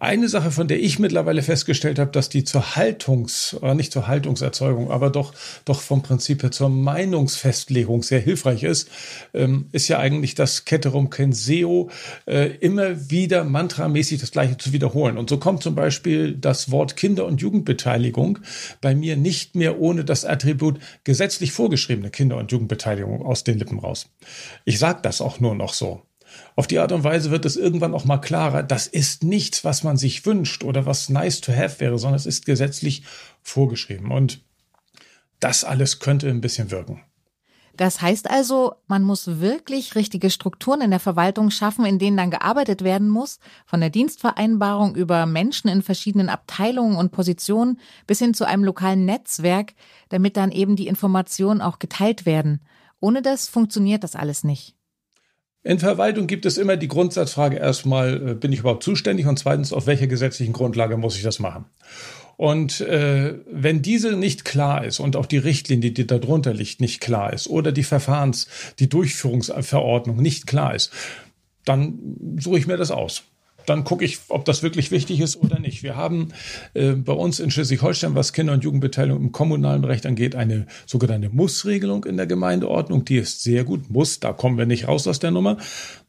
Eine 0.00 0.28
Sache, 0.28 0.52
von 0.52 0.68
der 0.68 0.80
ich 0.80 1.00
mittlerweile 1.00 1.42
festgestellt 1.42 1.98
habe, 1.98 2.12
dass 2.12 2.28
die 2.28 2.44
zur 2.44 2.76
Haltungs, 2.76 3.54
oder 3.54 3.74
nicht 3.74 3.92
zur 3.92 4.06
Haltungserzeugung, 4.06 4.92
aber 4.92 5.10
doch, 5.10 5.34
doch 5.64 5.80
vom 5.80 6.02
Prinzip 6.02 6.44
her 6.44 6.52
zur 6.52 6.68
Meinungsfestlegung 6.68 8.04
sehr 8.04 8.20
hilfreich 8.20 8.62
ist, 8.62 8.88
ähm, 9.34 9.66
ist 9.72 9.88
ja 9.88 9.98
eigentlich 9.98 10.36
das 10.36 10.64
Ketterum 10.64 11.10
Kenseo, 11.10 11.90
äh, 12.26 12.46
immer 12.58 13.10
wieder 13.10 13.42
mantramäßig 13.42 14.20
das 14.20 14.30
Gleiche 14.30 14.56
zu 14.56 14.72
wiederholen. 14.72 15.18
Und 15.18 15.30
so 15.30 15.38
kommt 15.38 15.64
zum 15.64 15.74
Beispiel 15.74 16.36
das 16.36 16.70
Wort 16.70 16.94
Kinder- 16.96 17.26
und 17.26 17.40
Jugendbeteiligung 17.40 18.38
bei 18.80 18.94
mir 18.94 19.16
nicht 19.16 19.56
mehr 19.56 19.80
ohne 19.80 20.04
das 20.04 20.24
Attribut 20.24 20.78
gesetzlich 21.02 21.50
vorgeschriebene 21.50 22.10
Kinder- 22.10 22.36
und 22.36 22.52
Jugendbeteiligung 22.52 23.22
aus 23.26 23.42
den 23.42 23.58
Lippen 23.58 23.80
raus. 23.80 24.08
Ich 24.64 24.78
sage 24.78 25.00
das 25.02 25.20
auch 25.20 25.40
nur 25.40 25.56
noch 25.56 25.74
so. 25.74 26.07
Auf 26.56 26.66
die 26.66 26.78
Art 26.78 26.92
und 26.92 27.04
Weise 27.04 27.30
wird 27.30 27.44
es 27.44 27.56
irgendwann 27.56 27.94
auch 27.94 28.04
mal 28.04 28.18
klarer, 28.18 28.62
das 28.62 28.86
ist 28.86 29.22
nichts, 29.22 29.64
was 29.64 29.82
man 29.82 29.96
sich 29.96 30.26
wünscht 30.26 30.64
oder 30.64 30.86
was 30.86 31.08
nice 31.08 31.40
to 31.40 31.52
have 31.52 31.80
wäre, 31.80 31.98
sondern 31.98 32.16
es 32.16 32.26
ist 32.26 32.46
gesetzlich 32.46 33.04
vorgeschrieben. 33.42 34.10
Und 34.10 34.40
das 35.40 35.64
alles 35.64 36.00
könnte 36.00 36.28
ein 36.28 36.40
bisschen 36.40 36.70
wirken. 36.70 37.02
Das 37.78 38.02
heißt 38.02 38.28
also, 38.28 38.74
man 38.88 39.04
muss 39.04 39.38
wirklich 39.38 39.94
richtige 39.94 40.30
Strukturen 40.30 40.80
in 40.80 40.90
der 40.90 40.98
Verwaltung 40.98 41.50
schaffen, 41.50 41.84
in 41.84 42.00
denen 42.00 42.16
dann 42.16 42.32
gearbeitet 42.32 42.82
werden 42.82 43.08
muss, 43.08 43.38
von 43.66 43.78
der 43.78 43.90
Dienstvereinbarung 43.90 44.96
über 44.96 45.26
Menschen 45.26 45.68
in 45.68 45.82
verschiedenen 45.82 46.28
Abteilungen 46.28 46.96
und 46.96 47.12
Positionen 47.12 47.78
bis 48.08 48.18
hin 48.18 48.34
zu 48.34 48.48
einem 48.48 48.64
lokalen 48.64 49.04
Netzwerk, 49.04 49.74
damit 50.08 50.36
dann 50.36 50.50
eben 50.50 50.74
die 50.74 50.88
Informationen 50.88 51.60
auch 51.60 51.78
geteilt 51.78 52.26
werden. 52.26 52.62
Ohne 52.98 53.22
das 53.22 53.46
funktioniert 53.46 54.02
das 54.02 54.16
alles 54.16 54.42
nicht. 54.42 54.74
In 55.68 55.78
Verwaltung 55.78 56.26
gibt 56.26 56.46
es 56.46 56.56
immer 56.56 56.78
die 56.78 56.88
Grundsatzfrage 56.88 57.58
erstmal, 57.58 58.30
äh, 58.30 58.34
bin 58.34 58.54
ich 58.54 58.60
überhaupt 58.60 58.82
zuständig 58.82 59.26
und 59.26 59.38
zweitens, 59.38 59.74
auf 59.74 59.86
welcher 59.86 60.06
gesetzlichen 60.06 60.54
Grundlage 60.54 60.96
muss 60.96 61.14
ich 61.14 61.22
das 61.22 61.40
machen? 61.40 61.66
Und 62.38 62.80
äh, 62.80 63.34
wenn 63.52 63.82
diese 63.82 64.16
nicht 64.16 64.46
klar 64.46 64.82
ist 64.86 64.98
und 64.98 65.14
auch 65.14 65.26
die 65.26 65.36
Richtlinie, 65.36 65.90
die 65.90 66.06
darunter 66.06 66.54
liegt, 66.54 66.80
nicht 66.80 67.02
klar 67.02 67.34
ist 67.34 67.48
oder 67.48 67.70
die 67.70 67.84
Verfahrens-, 67.84 68.46
die 68.78 68.88
Durchführungsverordnung 68.88 70.16
nicht 70.16 70.46
klar 70.46 70.74
ist, 70.74 70.90
dann 71.66 71.98
suche 72.38 72.60
ich 72.60 72.66
mir 72.66 72.78
das 72.78 72.90
aus 72.90 73.24
dann 73.68 73.84
gucke 73.84 74.04
ich, 74.04 74.18
ob 74.28 74.44
das 74.44 74.62
wirklich 74.62 74.90
wichtig 74.90 75.20
ist 75.20 75.36
oder 75.36 75.58
nicht. 75.58 75.82
Wir 75.82 75.96
haben 75.96 76.28
äh, 76.74 76.92
bei 76.92 77.12
uns 77.12 77.40
in 77.40 77.50
Schleswig-Holstein, 77.50 78.14
was 78.14 78.32
Kinder- 78.32 78.52
und 78.52 78.64
Jugendbeteiligung 78.64 79.20
im 79.20 79.32
kommunalen 79.32 79.84
Recht 79.84 80.06
angeht, 80.06 80.34
eine 80.34 80.66
sogenannte 80.86 81.30
Muss-Regelung 81.30 82.04
in 82.04 82.16
der 82.16 82.26
Gemeindeordnung. 82.26 83.04
Die 83.04 83.16
ist 83.16 83.42
sehr 83.42 83.64
gut. 83.64 83.90
Muss, 83.90 84.20
da 84.20 84.32
kommen 84.32 84.58
wir 84.58 84.66
nicht 84.66 84.88
raus 84.88 85.06
aus 85.06 85.18
der 85.18 85.30
Nummer. 85.30 85.58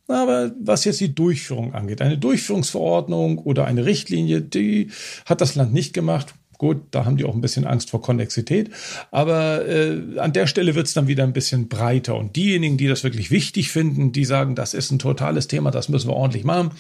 Aber 0.08 0.52
was 0.60 0.86
jetzt 0.86 1.00
die 1.02 1.14
Durchführung 1.14 1.74
angeht, 1.76 2.02
eine 2.02 2.18
Durchführungsverordnung 2.18 3.38
oder 3.38 3.66
eine 3.66 3.86
Richtlinie, 3.86 4.42
die 4.42 4.90
hat 5.26 5.42
das 5.42 5.56
Land 5.56 5.72
nicht 5.72 5.94
gemacht. 5.94 6.34
Gut, 6.60 6.82
da 6.92 7.06
haben 7.06 7.16
die 7.16 7.24
auch 7.24 7.34
ein 7.34 7.40
bisschen 7.40 7.66
Angst 7.66 7.90
vor 7.90 8.02
Konnexität. 8.02 8.70
Aber 9.12 9.66
äh, 9.66 10.20
an 10.20 10.34
der 10.34 10.46
Stelle 10.46 10.76
wird 10.76 10.88
es 10.88 10.94
dann 10.94 11.08
wieder 11.08 11.24
ein 11.24 11.32
bisschen 11.32 11.70
breiter. 11.70 12.18
Und 12.18 12.36
diejenigen, 12.36 12.76
die 12.78 12.88
das 12.88 13.06
wirklich 13.06 13.32
wichtig 13.32 13.72
finden, 13.72 14.12
die 14.12 14.26
sagen, 14.26 14.56
das 14.56 14.74
ist 14.74 14.92
ein 14.92 15.00
totales 15.00 15.48
Thema, 15.48 15.72
das 15.72 15.88
müssen 15.88 16.10
wir 16.10 16.18
ordentlich 16.18 16.44
machen. 16.44 16.72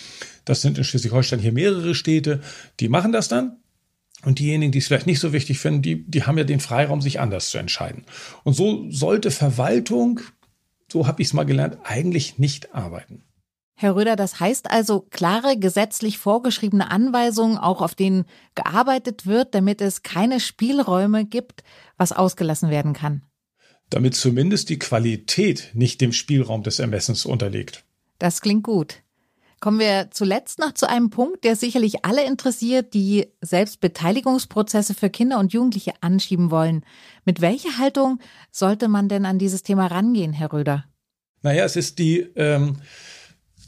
Das 0.43 0.61
sind 0.61 0.77
in 0.77 0.83
Schleswig-Holstein 0.83 1.39
hier 1.39 1.53
mehrere 1.53 1.95
Städte, 1.95 2.41
die 2.81 2.89
machen 2.89 3.13
das 3.13 3.29
dann. 3.29 3.55
Und 4.25 4.39
diejenigen, 4.39 4.73
die 4.73 4.79
es 4.79 4.87
vielleicht 4.87 5.07
nicht 5.07 5.21
so 5.21 5.31
wichtig 5.31 5.59
finden, 5.59 5.81
die, 5.81 6.03
die 6.05 6.23
haben 6.23 6.37
ja 6.37 6.43
den 6.43 6.59
Freiraum, 6.59 7.01
sich 7.01 7.21
anders 7.21 7.49
zu 7.49 7.57
entscheiden. 7.57 8.03
Und 8.43 8.55
so 8.55 8.91
sollte 8.91 9.31
Verwaltung, 9.31 10.19
so 10.91 11.07
habe 11.07 11.21
ich 11.21 11.29
es 11.29 11.33
mal 11.33 11.45
gelernt, 11.45 11.77
eigentlich 11.85 12.37
nicht 12.37 12.75
arbeiten. 12.75 13.23
Herr 13.81 13.95
Röder, 13.95 14.17
das 14.17 14.41
heißt 14.41 14.69
also 14.69 15.07
klare 15.09 15.57
gesetzlich 15.57 16.17
vorgeschriebene 16.17 16.91
Anweisungen, 16.91 17.57
auch 17.57 17.81
auf 17.81 17.95
denen 17.95 18.25
gearbeitet 18.53 19.25
wird, 19.25 19.55
damit 19.55 19.79
es 19.79 20.03
keine 20.03 20.41
Spielräume 20.41 21.23
gibt, 21.23 21.63
was 21.95 22.11
ausgelassen 22.11 22.69
werden 22.71 22.91
kann. 22.91 23.23
Damit 23.89 24.15
zumindest 24.15 24.67
die 24.67 24.79
Qualität 24.79 25.71
nicht 25.75 26.01
dem 26.01 26.11
Spielraum 26.11 26.61
des 26.61 26.79
Ermessens 26.79 27.25
unterliegt. 27.25 27.85
Das 28.17 28.41
klingt 28.41 28.63
gut. 28.63 28.97
Kommen 29.61 29.79
wir 29.79 30.09
zuletzt 30.11 30.59
noch 30.59 30.73
zu 30.73 30.89
einem 30.89 31.09
Punkt, 31.09 31.45
der 31.45 31.55
sicherlich 31.55 32.03
alle 32.03 32.25
interessiert, 32.25 32.93
die 32.93 33.27
Selbstbeteiligungsprozesse 33.39 34.93
für 34.93 35.09
Kinder 35.09 35.39
und 35.39 35.53
Jugendliche 35.53 35.93
anschieben 36.01 36.51
wollen. 36.51 36.83
Mit 37.23 37.39
welcher 37.39 37.77
Haltung 37.77 38.19
sollte 38.51 38.89
man 38.89 39.07
denn 39.07 39.25
an 39.25 39.39
dieses 39.39 39.63
Thema 39.63 39.87
rangehen, 39.87 40.33
Herr 40.33 40.51
Röder? 40.51 40.83
Naja, 41.43 41.63
es 41.63 41.77
ist 41.77 41.97
die 41.99 42.19
ähm, 42.35 42.81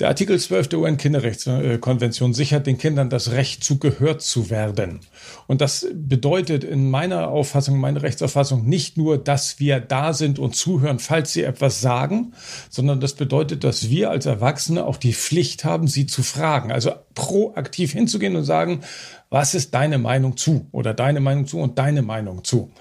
der 0.02 0.08
Artikel 0.08 0.40
12 0.40 0.68
der 0.70 0.80
UN-Kinderrechtskonvention 0.80 2.34
sichert 2.34 2.66
den 2.66 2.80
Kindern 2.80 3.12
das 3.12 3.34
Recht 3.34 3.64
zu 3.64 3.78
gehört 3.78 4.24
zu 4.24 4.50
werden. 4.50 5.02
Und 5.46 5.62
das 5.62 5.86
bedeutet 5.94 6.64
in 6.64 6.90
meiner 6.90 7.28
Auffassung, 7.28 7.80
meiner 7.80 8.02
Rechtsauffassung 8.02 8.68
nicht 8.68 8.98
nur, 8.98 9.20
dass 9.20 9.60
wir 9.60 9.80
da 9.80 10.14
sind 10.14 10.40
und 10.40 10.56
zuhören, 10.56 10.98
falls 10.98 11.34
sie 11.34 11.44
etwas 11.44 11.82
sagen, 11.82 12.34
sondern 12.72 13.00
das 13.00 13.14
bedeutet, 13.14 13.64
dass 13.64 13.92
wir 13.92 14.10
als 14.10 14.26
Erwachsene 14.26 14.86
auch 14.86 14.98
die 14.98 15.14
Pflicht 15.14 15.66
haben, 15.66 15.88
sie 15.88 16.08
zu 16.08 16.24
fragen. 16.24 16.72
Also 16.72 16.94
proaktiv 17.14 17.92
hinzugehen 17.92 18.36
und 18.36 18.44
sagen, 18.44 18.82
was 19.30 19.54
ist 19.54 19.76
deine 19.76 20.00
Meinung 20.00 20.36
zu 20.36 20.66
oder 20.72 20.96
deine 20.96 21.20
Meinung 21.20 21.46
zu 21.46 21.60
und 21.60 21.78
deine 21.78 22.02
Meinung 22.02 22.44
zu. 22.44 22.72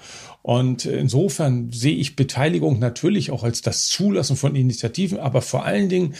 Und 0.41 0.85
insofern 0.85 1.71
sehe 1.71 1.95
ich 1.95 2.15
Beteiligung 2.15 2.79
natürlich 2.79 3.29
auch 3.29 3.43
als 3.43 3.61
das 3.61 3.87
Zulassen 3.87 4.35
von 4.35 4.55
Initiativen, 4.55 5.19
aber 5.19 5.41
vor 5.41 5.65
allen 5.65 5.87
Dingen 5.87 6.15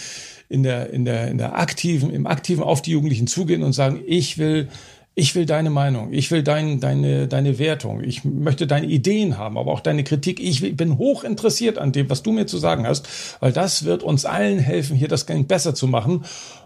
in 0.51 0.63
der, 0.63 0.91
in 0.91 1.05
der, 1.05 1.29
in 1.29 1.37
der 1.37 1.57
aktiven, 1.57 2.11
im 2.11 2.27
aktiven 2.27 2.63
auf 2.63 2.81
die 2.81 2.91
Jugendlichen 2.91 3.27
zugehen 3.27 3.63
und 3.63 3.73
sagen, 3.73 4.01
ich 4.05 4.37
will, 4.37 4.67
ich 5.15 5.33
will 5.35 5.45
deine 5.45 5.69
Meinung, 5.69 6.11
ich 6.11 6.29
will 6.29 6.43
dein, 6.43 6.79
deine, 6.79 7.27
deine 7.27 7.57
Wertung, 7.57 8.03
ich 8.03 8.23
möchte 8.25 8.67
deine 8.67 8.87
Ideen 8.87 9.37
haben, 9.37 9.57
aber 9.57 9.71
auch 9.71 9.79
deine 9.79 10.03
Kritik. 10.03 10.39
Ich 10.39 10.75
bin 10.75 10.97
hoch 10.97 11.23
interessiert 11.23 11.77
an 11.77 11.91
dem, 11.91 12.09
was 12.09 12.21
du 12.21 12.31
mir 12.31 12.47
zu 12.47 12.57
sagen 12.57 12.85
hast, 12.85 13.07
weil 13.39 13.53
das 13.53 13.85
wird 13.85 14.03
uns 14.03 14.25
allen 14.25 14.59
helfen, 14.59 14.95
hier 14.95 15.07
das 15.07 15.25
Game 15.25 15.45
besser 15.45 15.73
zu 15.73 15.87
machen. 15.87 16.25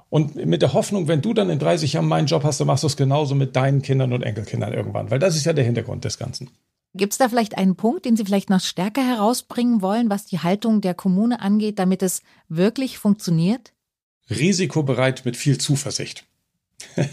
Und 0.10 0.36
mit 0.36 0.62
der 0.62 0.74
Hoffnung, 0.74 1.08
wenn 1.08 1.21
du 1.21 1.34
dann 1.34 1.50
in 1.50 1.60
30 1.60 1.93
Jahren 1.93 2.08
meinen 2.08 2.28
Job 2.28 2.43
hast, 2.43 2.60
dann 2.60 2.67
machst 2.67 2.84
du 2.84 2.88
es 2.88 2.98
genauso 2.98 3.36
mit 3.36 3.56
deinen 3.56 3.82
Kindern 3.82 4.13
und 4.13 4.24
Enkelkindern 4.24 4.74
irgendwann, 4.74 5.12
weil 5.12 5.19
das 5.19 5.36
ist 5.36 5.45
ja 5.45 5.54
der 5.54 5.65
Hintergrund 5.65 6.06
des 6.06 6.17
Ganzen. 6.17 6.50
Gibt 6.95 7.12
es 7.12 7.17
da 7.17 7.28
vielleicht 7.28 7.58
einen 7.58 7.76
Punkt, 7.76 8.06
den 8.06 8.15
Sie 8.15 8.24
vielleicht 8.24 8.50
noch 8.50 8.62
stärker 8.62 9.06
herausbringen 9.06 9.82
wollen, 9.82 10.10
was 10.10 10.26
die 10.26 10.39
Haltung 10.39 10.80
der 10.80 10.93
Kommune 10.93 11.41
angeht, 11.41 11.78
damit 11.78 12.02
es 12.02 12.21
wirklich 12.48 12.98
funktioniert? 12.98 13.74
Risikobereit 14.29 15.25
mit 15.25 15.38
viel 15.38 15.57
Zuversicht. 15.57 16.25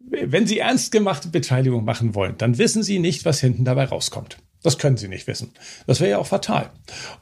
wenn 0.00 0.46
Sie 0.46 0.58
ernst 0.58 0.92
gemachte 0.92 1.28
Beteiligung 1.28 1.84
machen 1.84 2.14
wollen, 2.14 2.36
dann 2.38 2.58
wissen 2.58 2.82
Sie 2.82 2.98
nicht, 2.98 3.24
was 3.24 3.40
hinten 3.40 3.64
dabei 3.64 3.84
rauskommt. 3.84 4.38
Das 4.62 4.76
können 4.76 4.96
sie 4.96 5.06
nicht 5.06 5.26
wissen. 5.28 5.52
Das 5.86 6.00
wäre 6.00 6.10
ja 6.10 6.18
auch 6.18 6.26
fatal. 6.26 6.70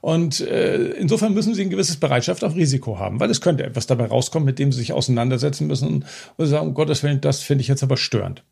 Und 0.00 0.40
äh, 0.40 0.92
insofern 0.92 1.34
müssen 1.34 1.54
sie 1.54 1.62
ein 1.62 1.70
gewisses 1.70 1.98
Bereitschaft 1.98 2.42
auf 2.44 2.54
Risiko 2.54 2.98
haben, 2.98 3.20
weil 3.20 3.30
es 3.30 3.42
könnte 3.42 3.64
etwas 3.64 3.86
dabei 3.86 4.06
rauskommen, 4.06 4.46
mit 4.46 4.58
dem 4.58 4.72
sie 4.72 4.78
sich 4.78 4.92
auseinandersetzen 4.94 5.66
müssen 5.66 6.06
und 6.36 6.46
sagen, 6.46 6.68
um 6.68 6.74
Gottes 6.74 7.02
Willen, 7.02 7.20
das 7.20 7.42
finde 7.42 7.62
ich 7.62 7.68
jetzt 7.68 7.82
aber 7.82 7.98
störend. 7.98 8.42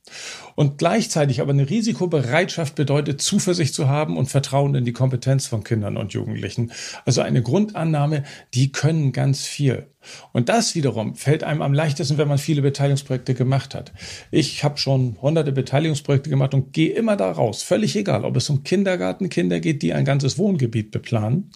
Und 0.54 0.76
gleichzeitig 0.76 1.40
aber 1.40 1.52
eine 1.52 1.68
Risikobereitschaft 1.68 2.74
bedeutet, 2.74 3.22
Zuversicht 3.22 3.74
zu 3.74 3.88
haben 3.88 4.18
und 4.18 4.26
Vertrauen 4.26 4.74
in 4.74 4.84
die 4.84 4.92
Kompetenz 4.92 5.46
von 5.46 5.64
Kindern 5.64 5.96
und 5.96 6.12
Jugendlichen. 6.12 6.70
Also 7.06 7.22
eine 7.22 7.42
Grundannahme, 7.42 8.24
die 8.52 8.70
können 8.70 9.12
ganz 9.12 9.46
viel. 9.46 9.86
Und 10.32 10.48
das 10.48 10.74
wiederum 10.74 11.14
fällt 11.14 11.44
einem 11.44 11.62
am 11.62 11.72
leichtesten, 11.72 12.18
wenn 12.18 12.28
man 12.28 12.38
viele 12.38 12.62
Beteiligungsprojekte 12.62 13.34
gemacht 13.34 13.74
hat. 13.74 13.92
Ich 14.30 14.64
habe 14.64 14.78
schon 14.78 15.16
hunderte 15.20 15.52
Beteiligungsprojekte 15.52 16.30
gemacht 16.30 16.54
und 16.54 16.72
gehe 16.72 16.92
immer 16.92 17.16
da 17.16 17.30
raus. 17.30 17.62
Völlig 17.62 17.96
egal, 17.96 18.24
ob 18.24 18.36
es 18.36 18.50
um 18.50 18.62
Kindergartenkinder 18.62 19.60
geht, 19.60 19.82
die 19.82 19.92
ein 19.92 20.04
ganzes 20.04 20.38
Wohngebiet 20.38 20.90
beplanen 20.90 21.50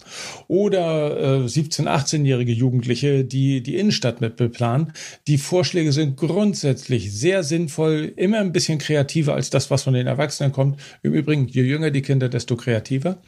oder 0.47 1.43
äh, 1.43 1.45
17-, 1.45 1.85
18-jährige 1.85 2.51
Jugendliche, 2.51 3.23
die 3.23 3.61
die 3.61 3.75
Innenstadt 3.75 4.21
mit 4.21 4.35
beplanen. 4.35 4.93
Die 5.27 5.37
Vorschläge 5.37 5.91
sind 5.91 6.17
grundsätzlich 6.17 7.13
sehr 7.13 7.43
sinnvoll, 7.43 8.11
immer 8.15 8.39
ein 8.39 8.51
bisschen 8.51 8.79
kreativer 8.79 9.33
als 9.35 9.49
das, 9.49 9.69
was 9.69 9.83
von 9.83 9.93
den 9.93 10.07
Erwachsenen 10.07 10.51
kommt. 10.51 10.79
Im 11.03 11.13
Übrigen, 11.13 11.47
je 11.47 11.63
jünger 11.63 11.91
die 11.91 12.01
Kinder, 12.01 12.29
desto 12.29 12.55
kreativer. 12.55 13.21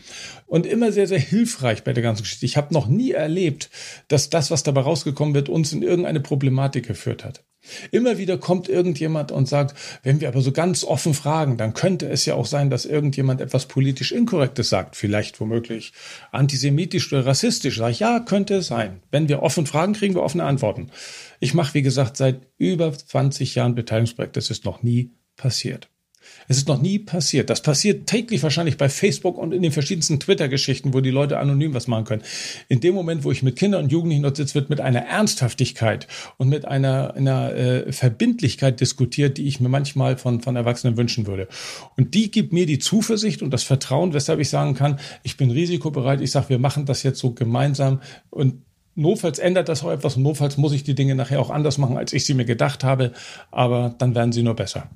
Und 0.47 0.65
immer 0.65 0.91
sehr, 0.91 1.07
sehr 1.07 1.19
hilfreich 1.19 1.83
bei 1.83 1.93
der 1.93 2.03
ganzen 2.03 2.23
Geschichte. 2.23 2.45
Ich 2.45 2.57
habe 2.57 2.73
noch 2.73 2.87
nie 2.87 3.11
erlebt, 3.11 3.69
dass 4.07 4.29
das, 4.29 4.51
was 4.51 4.63
dabei 4.63 4.81
rausgekommen 4.81 5.10
gekommen 5.11 5.33
wird, 5.33 5.49
uns 5.49 5.71
in 5.73 5.81
irgendeine 5.81 6.19
Problematik 6.19 6.87
geführt 6.87 7.23
hat. 7.23 7.43
Immer 7.91 8.17
wieder 8.17 8.39
kommt 8.39 8.69
irgendjemand 8.69 9.31
und 9.31 9.47
sagt, 9.47 9.75
wenn 10.01 10.19
wir 10.19 10.27
aber 10.29 10.41
so 10.41 10.51
ganz 10.51 10.83
offen 10.83 11.13
fragen, 11.13 11.57
dann 11.57 11.75
könnte 11.75 12.09
es 12.09 12.25
ja 12.25 12.33
auch 12.33 12.47
sein, 12.47 12.71
dass 12.71 12.85
irgendjemand 12.85 13.39
etwas 13.39 13.67
politisch 13.67 14.11
Inkorrektes 14.11 14.69
sagt, 14.69 14.95
vielleicht 14.95 15.39
womöglich 15.39 15.93
antisemitisch 16.31 17.13
oder 17.13 17.25
rassistisch. 17.27 17.77
Sag 17.77 17.91
ich, 17.91 17.99
ja, 17.99 18.19
könnte 18.19 18.55
es 18.55 18.67
sein. 18.67 19.03
Wenn 19.11 19.29
wir 19.29 19.43
offen 19.43 19.67
fragen, 19.67 19.93
kriegen 19.93 20.15
wir 20.15 20.23
offene 20.23 20.45
Antworten. 20.45 20.89
Ich 21.39 21.53
mache, 21.53 21.75
wie 21.75 21.83
gesagt, 21.83 22.17
seit 22.17 22.47
über 22.57 22.91
20 22.91 23.53
Jahren 23.53 23.75
Beteiligungsprojekte. 23.75 24.39
Das 24.39 24.49
ist 24.49 24.65
noch 24.65 24.81
nie 24.81 25.11
passiert. 25.35 25.90
Es 26.47 26.57
ist 26.57 26.67
noch 26.67 26.81
nie 26.81 26.99
passiert. 26.99 27.49
Das 27.49 27.61
passiert 27.61 28.07
täglich 28.07 28.43
wahrscheinlich 28.43 28.77
bei 28.77 28.89
Facebook 28.89 29.37
und 29.37 29.53
in 29.53 29.61
den 29.61 29.71
verschiedensten 29.71 30.19
Twitter-Geschichten, 30.19 30.93
wo 30.93 30.99
die 30.99 31.09
Leute 31.09 31.39
anonym 31.39 31.73
was 31.73 31.87
machen 31.87 32.05
können. 32.05 32.23
In 32.67 32.79
dem 32.79 32.93
Moment, 32.93 33.23
wo 33.23 33.31
ich 33.31 33.43
mit 33.43 33.55
Kindern 33.55 33.83
und 33.83 33.91
Jugendlichen 33.91 34.23
dort 34.23 34.37
sitze, 34.37 34.55
wird 34.55 34.69
mit 34.69 34.81
einer 34.81 35.05
Ernsthaftigkeit 35.05 36.07
und 36.37 36.49
mit 36.49 36.65
einer, 36.65 37.13
einer 37.15 37.53
äh, 37.53 37.91
Verbindlichkeit 37.91 38.81
diskutiert, 38.81 39.37
die 39.37 39.47
ich 39.47 39.59
mir 39.59 39.69
manchmal 39.69 40.17
von, 40.17 40.41
von 40.41 40.55
Erwachsenen 40.55 40.97
wünschen 40.97 41.27
würde. 41.27 41.47
Und 41.97 42.13
die 42.13 42.31
gibt 42.31 42.53
mir 42.53 42.65
die 42.65 42.79
Zuversicht 42.79 43.41
und 43.41 43.51
das 43.51 43.63
Vertrauen, 43.63 44.13
weshalb 44.13 44.39
ich 44.39 44.49
sagen 44.49 44.73
kann, 44.73 44.99
ich 45.23 45.37
bin 45.37 45.51
risikobereit. 45.51 46.21
Ich 46.21 46.31
sage, 46.31 46.49
wir 46.49 46.59
machen 46.59 46.85
das 46.85 47.03
jetzt 47.03 47.19
so 47.19 47.31
gemeinsam 47.31 48.01
und 48.29 48.63
Notfalls 48.93 49.39
ändert 49.39 49.69
das 49.69 49.83
auch 49.83 49.91
etwas 49.91 50.17
und 50.17 50.23
notfalls 50.23 50.57
muss 50.57 50.73
ich 50.73 50.83
die 50.83 50.95
Dinge 50.95 51.15
nachher 51.15 51.39
auch 51.39 51.49
anders 51.49 51.77
machen, 51.77 51.97
als 51.97 52.11
ich 52.11 52.25
sie 52.25 52.33
mir 52.33 52.43
gedacht 52.43 52.83
habe, 52.83 53.13
aber 53.49 53.95
dann 53.97 54.15
werden 54.15 54.33
sie 54.33 54.43
nur 54.43 54.55
besser. 54.55 54.89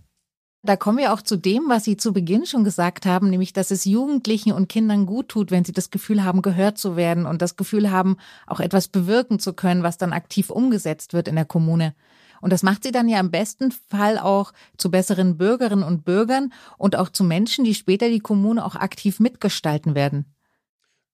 Da 0.66 0.76
kommen 0.76 0.98
wir 0.98 1.14
auch 1.14 1.22
zu 1.22 1.38
dem, 1.38 1.66
was 1.68 1.84
Sie 1.84 1.96
zu 1.96 2.12
Beginn 2.12 2.48
schon 2.48 2.64
gesagt 2.64 3.06
haben, 3.06 3.30
nämlich, 3.30 3.54
dass 3.54 3.70
es 3.70 3.86
Jugendlichen 3.86 4.52
und 4.52 4.68
Kindern 4.68 5.06
gut 5.06 5.30
tut, 5.30 5.52
wenn 5.52 5.64
sie 5.64 5.74
das 5.74 5.92
Gefühl 5.92 6.24
haben, 6.24 6.42
gehört 6.42 6.80
zu 6.80 6.96
werden 6.96 7.28
und 7.28 7.44
das 7.44 7.56
Gefühl 7.56 7.92
haben, 7.92 8.18
auch 8.48 8.60
etwas 8.60 8.88
bewirken 8.88 9.38
zu 9.38 9.54
können, 9.54 9.84
was 9.84 10.00
dann 10.00 10.12
aktiv 10.12 10.50
umgesetzt 10.50 11.14
wird 11.14 11.28
in 11.28 11.36
der 11.36 11.46
Kommune. 11.46 11.94
Und 12.42 12.52
das 12.52 12.64
macht 12.64 12.84
sie 12.84 12.92
dann 12.92 13.08
ja 13.08 13.20
im 13.20 13.30
besten 13.30 13.72
Fall 13.90 14.18
auch 14.18 14.54
zu 14.78 14.90
besseren 14.90 15.38
Bürgerinnen 15.38 15.84
und 15.84 16.04
Bürgern 16.04 16.52
und 16.78 16.96
auch 16.96 17.10
zu 17.10 17.24
Menschen, 17.24 17.64
die 17.64 17.76
später 17.76 18.10
die 18.10 18.20
Kommune 18.20 18.66
auch 18.66 18.76
aktiv 18.76 19.20
mitgestalten 19.20 19.94
werden 19.94 20.35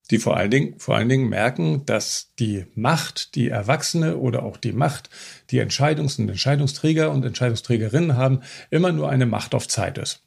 die 0.10 0.18
vor 0.18 0.36
allen 0.36 0.52
Dingen, 0.52 0.80
vor 0.80 0.96
allen 0.96 1.10
Dingen 1.10 1.30
merken, 1.30 1.86
dass 1.86 2.34
die 2.40 2.66
Macht, 2.76 3.36
die 3.36 3.50
Erwachsene 3.50 4.18
oder 4.18 4.44
auch 4.44 4.58
die 4.58 4.74
Macht, 4.74 5.10
die 5.52 5.62
Entscheidungs- 5.62 6.20
und 6.20 6.30
Entscheidungsträger 6.30 7.12
und 7.12 7.24
Entscheidungsträgerinnen 7.24 8.18
haben, 8.18 8.42
immer 8.70 8.92
nur 8.92 9.10
eine 9.10 9.26
Macht 9.26 9.56
auf 9.56 9.68
Zeit 9.68 9.98
ist. 9.98 10.24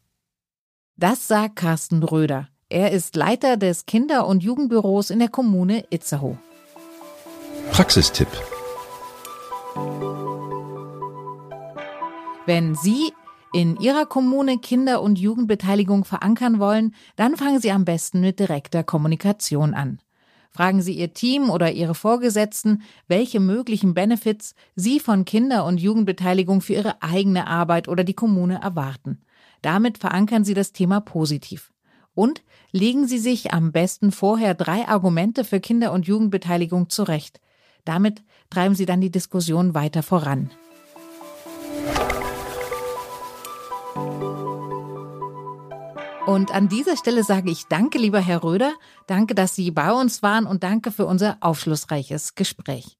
Das 0.96 1.26
sagt 1.26 1.56
Carsten 1.56 2.02
Röder. 2.02 2.48
Er 2.68 2.92
ist 2.92 3.14
Leiter 3.14 3.56
des 3.56 3.84
Kinder- 3.84 4.26
und 4.26 4.42
Jugendbüros 4.42 5.10
in 5.10 5.18
der 5.18 5.28
Kommune 5.28 5.84
Itzehoe. 5.90 6.38
Praxistipp. 7.72 8.28
Wenn 12.46 12.74
Sie 12.74 13.12
in 13.54 13.76
Ihrer 13.76 14.04
Kommune 14.04 14.58
Kinder- 14.58 15.00
und 15.00 15.16
Jugendbeteiligung 15.16 16.04
verankern 16.04 16.58
wollen, 16.58 16.92
dann 17.14 17.36
fangen 17.36 17.60
Sie 17.60 17.70
am 17.70 17.84
besten 17.84 18.20
mit 18.20 18.40
direkter 18.40 18.82
Kommunikation 18.82 19.74
an. 19.74 20.00
Fragen 20.50 20.82
Sie 20.82 20.92
Ihr 20.92 21.14
Team 21.14 21.50
oder 21.50 21.70
Ihre 21.70 21.94
Vorgesetzten, 21.94 22.82
welche 23.06 23.38
möglichen 23.38 23.94
Benefits 23.94 24.56
Sie 24.74 24.98
von 24.98 25.24
Kinder- 25.24 25.66
und 25.66 25.80
Jugendbeteiligung 25.80 26.62
für 26.62 26.72
Ihre 26.72 27.00
eigene 27.00 27.46
Arbeit 27.46 27.86
oder 27.86 28.02
die 28.02 28.14
Kommune 28.14 28.60
erwarten. 28.60 29.20
Damit 29.62 29.98
verankern 29.98 30.44
Sie 30.44 30.54
das 30.54 30.72
Thema 30.72 31.00
positiv. 31.00 31.70
Und 32.12 32.42
legen 32.72 33.06
Sie 33.06 33.18
sich 33.18 33.52
am 33.52 33.70
besten 33.70 34.10
vorher 34.10 34.54
drei 34.54 34.88
Argumente 34.88 35.44
für 35.44 35.60
Kinder- 35.60 35.92
und 35.92 36.08
Jugendbeteiligung 36.08 36.88
zurecht. 36.88 37.40
Damit 37.84 38.24
treiben 38.50 38.74
Sie 38.74 38.86
dann 38.86 39.00
die 39.00 39.12
Diskussion 39.12 39.74
weiter 39.74 40.02
voran. 40.02 40.50
Und 46.26 46.54
an 46.54 46.70
dieser 46.70 46.96
Stelle 46.96 47.22
sage 47.22 47.50
ich 47.50 47.66
danke, 47.66 47.98
lieber 47.98 48.18
Herr 48.18 48.42
Röder. 48.42 48.72
Danke, 49.06 49.34
dass 49.34 49.54
Sie 49.54 49.70
bei 49.70 49.92
uns 49.92 50.22
waren 50.22 50.46
und 50.46 50.62
danke 50.62 50.90
für 50.90 51.04
unser 51.04 51.36
aufschlussreiches 51.40 52.34
Gespräch. 52.34 52.96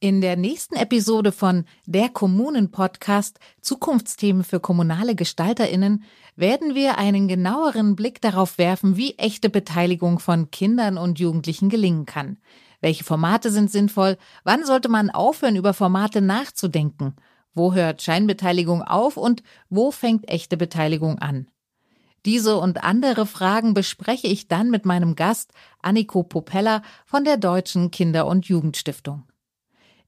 In 0.00 0.22
der 0.22 0.36
nächsten 0.36 0.76
Episode 0.76 1.30
von 1.30 1.66
Der 1.84 2.08
Kommunen 2.08 2.70
Podcast 2.70 3.38
Zukunftsthemen 3.60 4.44
für 4.44 4.60
kommunale 4.60 5.14
Gestalterinnen 5.14 6.04
werden 6.36 6.74
wir 6.74 6.96
einen 6.96 7.28
genaueren 7.28 7.96
Blick 7.96 8.22
darauf 8.22 8.56
werfen, 8.56 8.96
wie 8.96 9.18
echte 9.18 9.50
Beteiligung 9.50 10.18
von 10.18 10.50
Kindern 10.50 10.96
und 10.96 11.18
Jugendlichen 11.18 11.68
gelingen 11.68 12.06
kann. 12.06 12.38
Welche 12.80 13.04
Formate 13.04 13.50
sind 13.50 13.70
sinnvoll? 13.70 14.16
Wann 14.44 14.64
sollte 14.64 14.88
man 14.88 15.10
aufhören, 15.10 15.56
über 15.56 15.74
Formate 15.74 16.22
nachzudenken? 16.22 17.16
Wo 17.52 17.74
hört 17.74 18.00
Scheinbeteiligung 18.00 18.82
auf 18.82 19.18
und 19.18 19.42
wo 19.68 19.90
fängt 19.90 20.30
echte 20.30 20.56
Beteiligung 20.56 21.18
an? 21.18 21.48
Diese 22.28 22.58
und 22.58 22.84
andere 22.84 23.24
Fragen 23.24 23.72
bespreche 23.72 24.26
ich 24.26 24.48
dann 24.48 24.68
mit 24.68 24.84
meinem 24.84 25.16
Gast 25.16 25.50
Anniko 25.80 26.22
Popella 26.22 26.82
von 27.06 27.24
der 27.24 27.38
Deutschen 27.38 27.90
Kinder- 27.90 28.26
und 28.26 28.44
Jugendstiftung. 28.44 29.22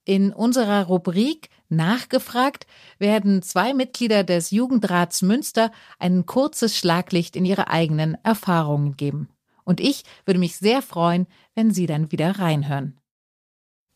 In 0.04 0.30
unserer 0.30 0.84
Rubrik 0.84 1.48
Nachgefragt 1.70 2.66
werden 2.98 3.40
zwei 3.40 3.72
Mitglieder 3.72 4.22
des 4.22 4.50
Jugendrats 4.50 5.22
Münster 5.22 5.72
ein 5.98 6.26
kurzes 6.26 6.76
Schlaglicht 6.76 7.36
in 7.36 7.46
ihre 7.46 7.68
eigenen 7.68 8.18
Erfahrungen 8.22 8.98
geben. 8.98 9.30
Und 9.64 9.80
ich 9.80 10.04
würde 10.26 10.40
mich 10.40 10.58
sehr 10.58 10.82
freuen, 10.82 11.26
wenn 11.54 11.70
Sie 11.70 11.86
dann 11.86 12.12
wieder 12.12 12.38
reinhören. 12.38 12.99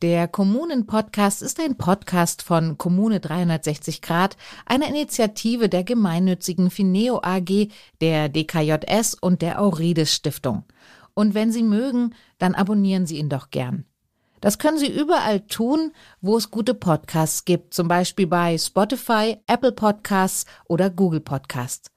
Der 0.02 0.26
Kommunen-Podcast 0.26 1.40
ist 1.40 1.60
ein 1.60 1.76
Podcast 1.76 2.42
von 2.42 2.76
Kommune 2.76 3.20
360 3.20 4.02
Grad, 4.02 4.36
einer 4.66 4.88
Initiative 4.88 5.68
der 5.68 5.84
gemeinnützigen 5.84 6.70
Fineo 6.70 7.20
AG, 7.22 7.68
der 8.00 8.28
DKJS 8.28 9.14
und 9.14 9.40
der 9.40 9.62
Aurides 9.62 10.12
Stiftung. 10.12 10.64
Und 11.14 11.34
wenn 11.34 11.52
Sie 11.52 11.62
mögen, 11.62 12.14
dann 12.38 12.56
abonnieren 12.56 13.06
Sie 13.06 13.18
ihn 13.18 13.28
doch 13.28 13.50
gern. 13.50 13.84
Das 14.40 14.58
können 14.58 14.78
Sie 14.78 14.92
überall 14.92 15.40
tun, 15.46 15.92
wo 16.20 16.36
es 16.36 16.50
gute 16.50 16.74
Podcasts 16.74 17.44
gibt, 17.44 17.72
zum 17.72 17.86
Beispiel 17.86 18.26
bei 18.26 18.58
Spotify, 18.58 19.38
Apple 19.46 19.72
Podcasts 19.72 20.44
oder 20.66 20.90
Google 20.90 21.20
Podcasts. 21.20 21.88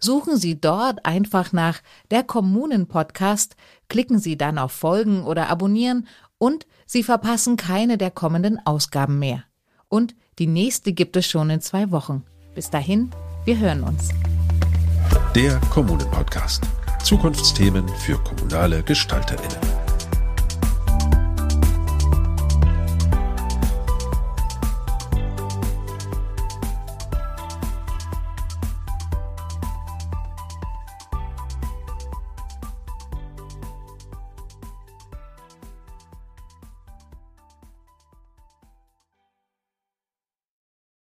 Suchen 0.00 0.36
Sie 0.36 0.60
dort 0.60 1.04
einfach 1.04 1.52
nach 1.52 1.80
der 2.10 2.22
Kommunen 2.22 2.86
Podcast, 2.86 3.56
klicken 3.88 4.18
Sie 4.18 4.36
dann 4.36 4.58
auf 4.58 4.70
Folgen 4.70 5.24
oder 5.24 5.48
Abonnieren 5.48 6.06
und 6.38 6.66
Sie 6.86 7.02
verpassen 7.02 7.56
keine 7.56 7.98
der 7.98 8.10
kommenden 8.10 8.64
Ausgaben 8.64 9.18
mehr. 9.18 9.44
Und 9.88 10.14
die 10.38 10.46
nächste 10.46 10.92
gibt 10.92 11.16
es 11.16 11.26
schon 11.26 11.50
in 11.50 11.60
zwei 11.60 11.90
Wochen. 11.90 12.24
Bis 12.54 12.70
dahin, 12.70 13.10
wir 13.44 13.58
hören 13.58 13.82
uns. 13.82 14.08
Der 15.34 15.60
Kommunen-Podcast. 15.70 16.64
Zukunftsthemen 17.04 17.86
für 17.88 18.18
kommunale 18.18 18.82
GestalterInnen. 18.82 19.87